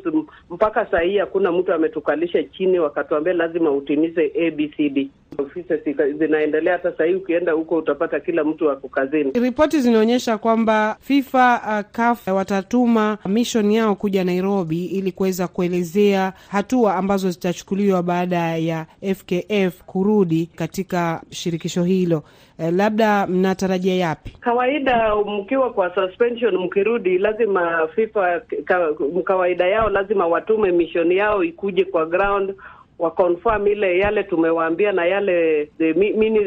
mpaka 0.50 0.86
saa 0.86 1.00
hii 1.00 1.18
hakuna 1.18 1.52
mtu 1.52 1.72
ametukalisha 1.72 2.42
chini 2.42 2.78
wakatuambia 2.78 3.32
lazima 3.32 3.70
utimize 3.70 4.32
ABCD. 4.46 5.08
Ofisi 5.42 5.92
zinaendelea 6.18 6.78
sasa 6.82 7.04
hii, 7.04 7.14
ukienda 7.14 7.52
huko 7.52 7.76
utapata 7.76 8.20
kila 8.20 8.44
mtu 8.44 8.70
ako 8.70 8.88
kazini. 8.88 9.30
Ripoti 9.32 9.80
zinaonyesha 9.80 10.38
kwamba 10.38 10.96
FIFA 11.00 11.60
uh, 11.66 11.90
CAF 11.96 12.26
watatuma 12.28 13.18
mission 13.26 13.70
yao 13.70 13.94
kuja 13.94 14.24
Nairobi 14.24 14.84
ili 14.84 15.12
kuweza 15.12 15.48
kuelezea 15.48 16.32
hatua 16.48 16.94
ambazo 16.96 17.30
zitachukuliwa 17.30 18.02
baada 18.02 18.56
ya 18.56 18.86
FKF 19.14 19.82
kurudi 19.86 20.46
katika 20.56 21.22
shirikisho 21.30 21.84
hilo. 21.84 22.22
Uh, 22.58 22.70
labda 22.72 23.26
mnatarajia 23.26 23.94
yapi? 23.94 24.30
Kawaida 24.40 25.16
mkiwa 25.16 25.72
kwa 25.72 25.94
suspension, 25.94 26.56
mkirudi 26.56 27.18
lazima 27.18 27.88
FIFA 27.94 28.40
ka, 28.64 28.88
kawaida 29.24 29.66
yao 29.66 29.88
lazima 29.90 30.26
watume 30.26 30.72
mission 30.72 31.12
yao 31.12 31.44
ikuje 31.44 31.84
kwa 31.84 32.06
ground 32.06 32.54
wa 32.98 33.10
confirm 33.10 33.66
ile 33.66 33.98
yale 33.98 34.22
tumewaambia 34.22 34.92
na 34.92 35.04
yale 35.04 35.68
mini 35.94 36.40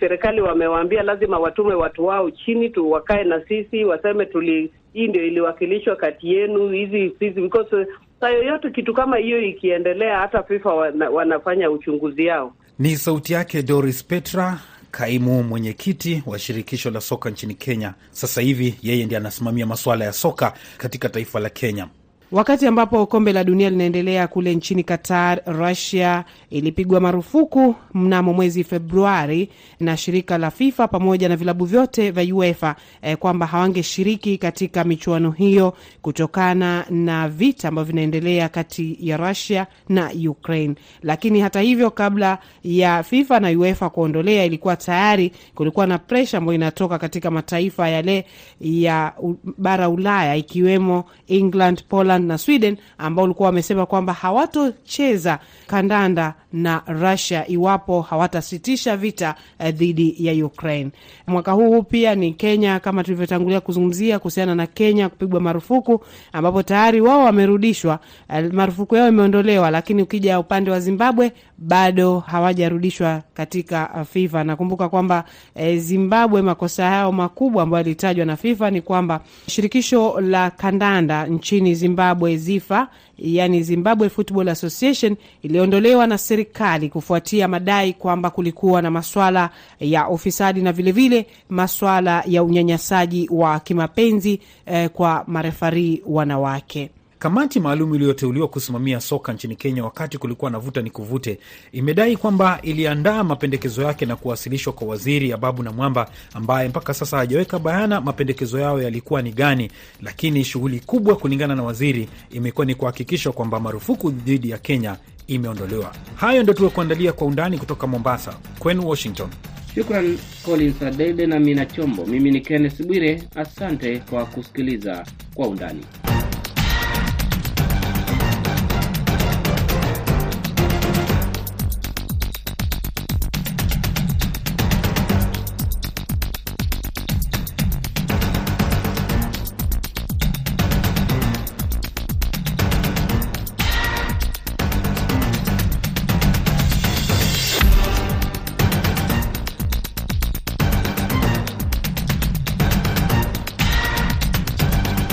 serikali 0.00 0.40
wamewaambia, 0.40 1.02
lazima 1.02 1.38
watume 1.38 1.74
watu 1.74 2.06
wao 2.06 2.30
chini 2.30 2.70
tu 2.70 2.90
wakae 2.90 3.24
na 3.24 3.44
sisi 3.48 3.84
waseme 3.84 4.26
tuli 4.26 4.72
hii 4.92 5.08
ndio 5.08 5.26
iliwakilishwa 5.26 5.96
kati 5.96 6.34
yenu 6.34 6.68
hizi 6.68 7.14
hizi, 7.20 7.40
because 7.40 7.86
saa 8.20 8.28
yoyote 8.30 8.70
kitu 8.70 8.94
kama 8.94 9.16
hiyo 9.16 9.40
ikiendelea, 9.42 10.18
hata 10.18 10.42
FIFA 10.42 10.74
wana, 10.74 11.10
wanafanya 11.10 11.70
uchunguzi 11.70 12.26
yao. 12.26 12.52
Ni 12.78 12.96
sauti 12.96 13.32
yake 13.32 13.62
Doris 13.62 14.04
Petra, 14.04 14.58
kaimu 14.90 15.42
mwenyekiti 15.42 16.22
wa 16.26 16.38
shirikisho 16.38 16.90
la 16.90 17.00
soka 17.00 17.30
nchini 17.30 17.54
Kenya. 17.54 17.94
Sasa 18.10 18.40
hivi 18.40 18.74
yeye 18.82 19.04
ndiye 19.04 19.20
anasimamia 19.20 19.66
masuala 19.66 20.04
ya 20.04 20.12
soka 20.12 20.52
katika 20.78 21.08
taifa 21.08 21.40
la 21.40 21.50
Kenya. 21.50 21.88
Wakati 22.32 22.66
ambapo 22.66 23.06
kombe 23.06 23.32
la 23.32 23.44
dunia 23.44 23.70
linaendelea 23.70 24.26
kule 24.28 24.54
nchini 24.54 24.84
Qatar, 24.84 25.40
Russia 25.46 26.24
ilipigwa 26.50 27.00
marufuku 27.00 27.74
mnamo 27.94 28.32
mwezi 28.32 28.64
Februari 28.64 29.48
na 29.80 29.96
shirika 29.96 30.38
la 30.38 30.50
FIFA 30.50 30.88
pamoja 30.88 31.28
na 31.28 31.36
vilabu 31.36 31.64
vyote 31.64 32.10
vya 32.10 32.34
UEFA 32.34 32.76
eh, 33.02 33.16
kwamba 33.16 33.46
hawangeshiriki 33.46 34.38
katika 34.38 34.84
michuano 34.84 35.30
hiyo 35.30 35.74
kutokana 36.02 36.84
na 36.90 37.28
vita 37.28 37.68
ambavyo 37.68 37.92
vinaendelea 37.92 38.48
kati 38.48 38.96
ya 39.00 39.16
Russia 39.16 39.66
na 39.88 40.10
Ukraine. 40.28 40.74
Lakini 41.02 41.40
hata 41.40 41.60
hivyo, 41.60 41.90
kabla 41.90 42.38
ya 42.64 43.02
FIFA 43.02 43.40
na 43.40 43.48
UEFA 43.58 43.90
kuondolea, 43.90 44.44
ilikuwa 44.44 44.76
tayari 44.76 45.32
kulikuwa 45.54 45.86
na 45.86 45.98
presha 45.98 46.38
ambayo 46.38 46.54
inatoka 46.54 46.98
katika 46.98 47.30
mataifa 47.30 47.88
yale 47.88 48.26
ya 48.60 49.12
bara 49.58 49.88
Ulaya 49.88 50.36
ikiwemo 50.36 51.04
England, 51.28 51.84
Poland 51.88 52.23
na 52.24 52.38
Sweden 52.38 52.76
ambao 52.98 53.22
walikuwa 53.22 53.46
wamesema 53.46 53.86
kwamba 53.86 54.12
hawatocheza 54.12 55.38
kandanda 55.66 56.34
na 56.52 56.82
Russia 56.86 57.48
iwapo 57.48 58.00
hawatasitisha 58.02 58.96
vita 58.96 59.34
eh, 59.58 59.74
dhidi 59.74 60.14
ya 60.18 60.46
Ukraine. 60.46 60.90
Mwaka 61.26 61.52
huu 61.52 61.82
pia 61.82 62.14
ni 62.14 62.32
Kenya, 62.32 62.80
kama 62.80 63.04
tulivyotangulia 63.04 63.60
kuzungumzia 63.60 64.18
kuhusiana 64.18 64.54
na 64.54 64.66
Kenya 64.66 65.08
kupigwa 65.08 65.40
marufuku, 65.40 66.04
ambapo 66.32 66.62
tayari 66.62 67.00
wao 67.00 67.24
wamerudishwa, 67.24 67.98
eh, 68.34 68.52
marufuku 68.52 68.96
yao 68.96 69.08
imeondolewa, 69.08 69.70
lakini 69.70 70.02
ukija 70.02 70.38
upande 70.40 70.70
wa 70.70 70.80
Zimbabwe 70.80 71.32
bado 71.58 72.18
hawajarudishwa 72.18 73.22
katika 73.34 74.04
FIFA. 74.12 74.44
Nakumbuka 74.44 74.88
kwamba 74.88 75.24
e, 75.54 75.76
Zimbabwe 75.78 76.42
makosa 76.42 76.82
yao 76.84 77.12
makubwa 77.12 77.62
ambayo 77.62 77.82
yalitajwa 77.84 78.24
na 78.26 78.36
FIFA 78.36 78.70
ni 78.70 78.80
kwamba 78.80 79.20
shirikisho 79.46 80.20
la 80.20 80.50
kandanda 80.50 81.26
nchini 81.26 81.74
Zimbabwe 81.74 82.03
ZIFA, 82.36 82.88
yani 83.18 83.62
Zimbabwe 83.62 84.08
Football 84.08 84.48
Association 84.48 85.16
iliondolewa 85.42 86.06
na 86.06 86.18
serikali 86.18 86.88
kufuatia 86.88 87.48
madai 87.48 87.92
kwamba 87.92 88.30
kulikuwa 88.30 88.82
na 88.82 88.90
maswala 88.90 89.50
ya 89.80 90.08
ufisadi 90.08 90.62
na 90.62 90.72
vilevile 90.72 91.08
vile 91.08 91.26
maswala 91.48 92.22
ya 92.26 92.42
unyanyasaji 92.42 93.28
wa 93.32 93.60
kimapenzi 93.60 94.40
eh, 94.66 94.88
kwa 94.90 95.24
marefarii 95.26 96.02
wanawake. 96.06 96.90
Kamati 97.24 97.60
maalum 97.60 97.94
iliyoteuliwa 97.94 98.48
kusimamia 98.48 99.00
soka 99.00 99.32
nchini 99.32 99.56
Kenya 99.56 99.84
wakati 99.84 100.18
kulikuwa 100.18 100.50
na 100.50 100.58
vuta 100.58 100.82
ni 100.82 100.90
kuvute, 100.90 101.38
imedai 101.72 102.16
kwamba 102.16 102.58
iliandaa 102.62 103.24
mapendekezo 103.24 103.82
yake 103.82 104.06
na 104.06 104.16
kuwasilishwa 104.16 104.72
kwa 104.72 104.88
waziri 104.88 105.32
Ababu 105.32 105.62
na 105.62 105.72
Mwamba, 105.72 106.10
ambaye 106.34 106.68
mpaka 106.68 106.94
sasa 106.94 107.16
hajaweka 107.16 107.58
bayana 107.58 108.00
mapendekezo 108.00 108.58
yao 108.60 108.82
yalikuwa 108.82 109.22
ni 109.22 109.32
gani. 109.32 109.70
Lakini 110.02 110.44
shughuli 110.44 110.80
kubwa, 110.80 111.16
kulingana 111.16 111.54
na 111.54 111.62
waziri, 111.62 112.08
imekuwa 112.30 112.66
ni 112.66 112.74
kuhakikisha 112.74 113.32
kwamba 113.32 113.60
marufuku 113.60 114.10
dhidi 114.10 114.50
ya 114.50 114.58
Kenya 114.58 114.96
imeondolewa. 115.26 115.94
Hayo 116.16 116.42
ndio 116.42 116.54
tuliokuandalia 116.54 117.12
kwa 117.12 117.26
undani 117.26 117.58
kutoka 117.58 117.86
Mombasa. 117.86 118.34
Kwenu 118.58 118.88
Washington. 118.88 119.28
Shukran 119.74 120.18
Collins 120.44 120.82
Adede 120.82 121.26
na 121.26 121.40
Mina 121.40 121.66
Chombo. 121.66 122.06
Mimi 122.06 122.30
ni 122.30 122.40
Kenneth 122.40 122.82
Bwire, 122.86 123.22
asante 123.36 123.98
kwa 123.98 124.24
kusikiliza 124.26 125.06
kwa 125.34 125.48
undani. 125.48 125.80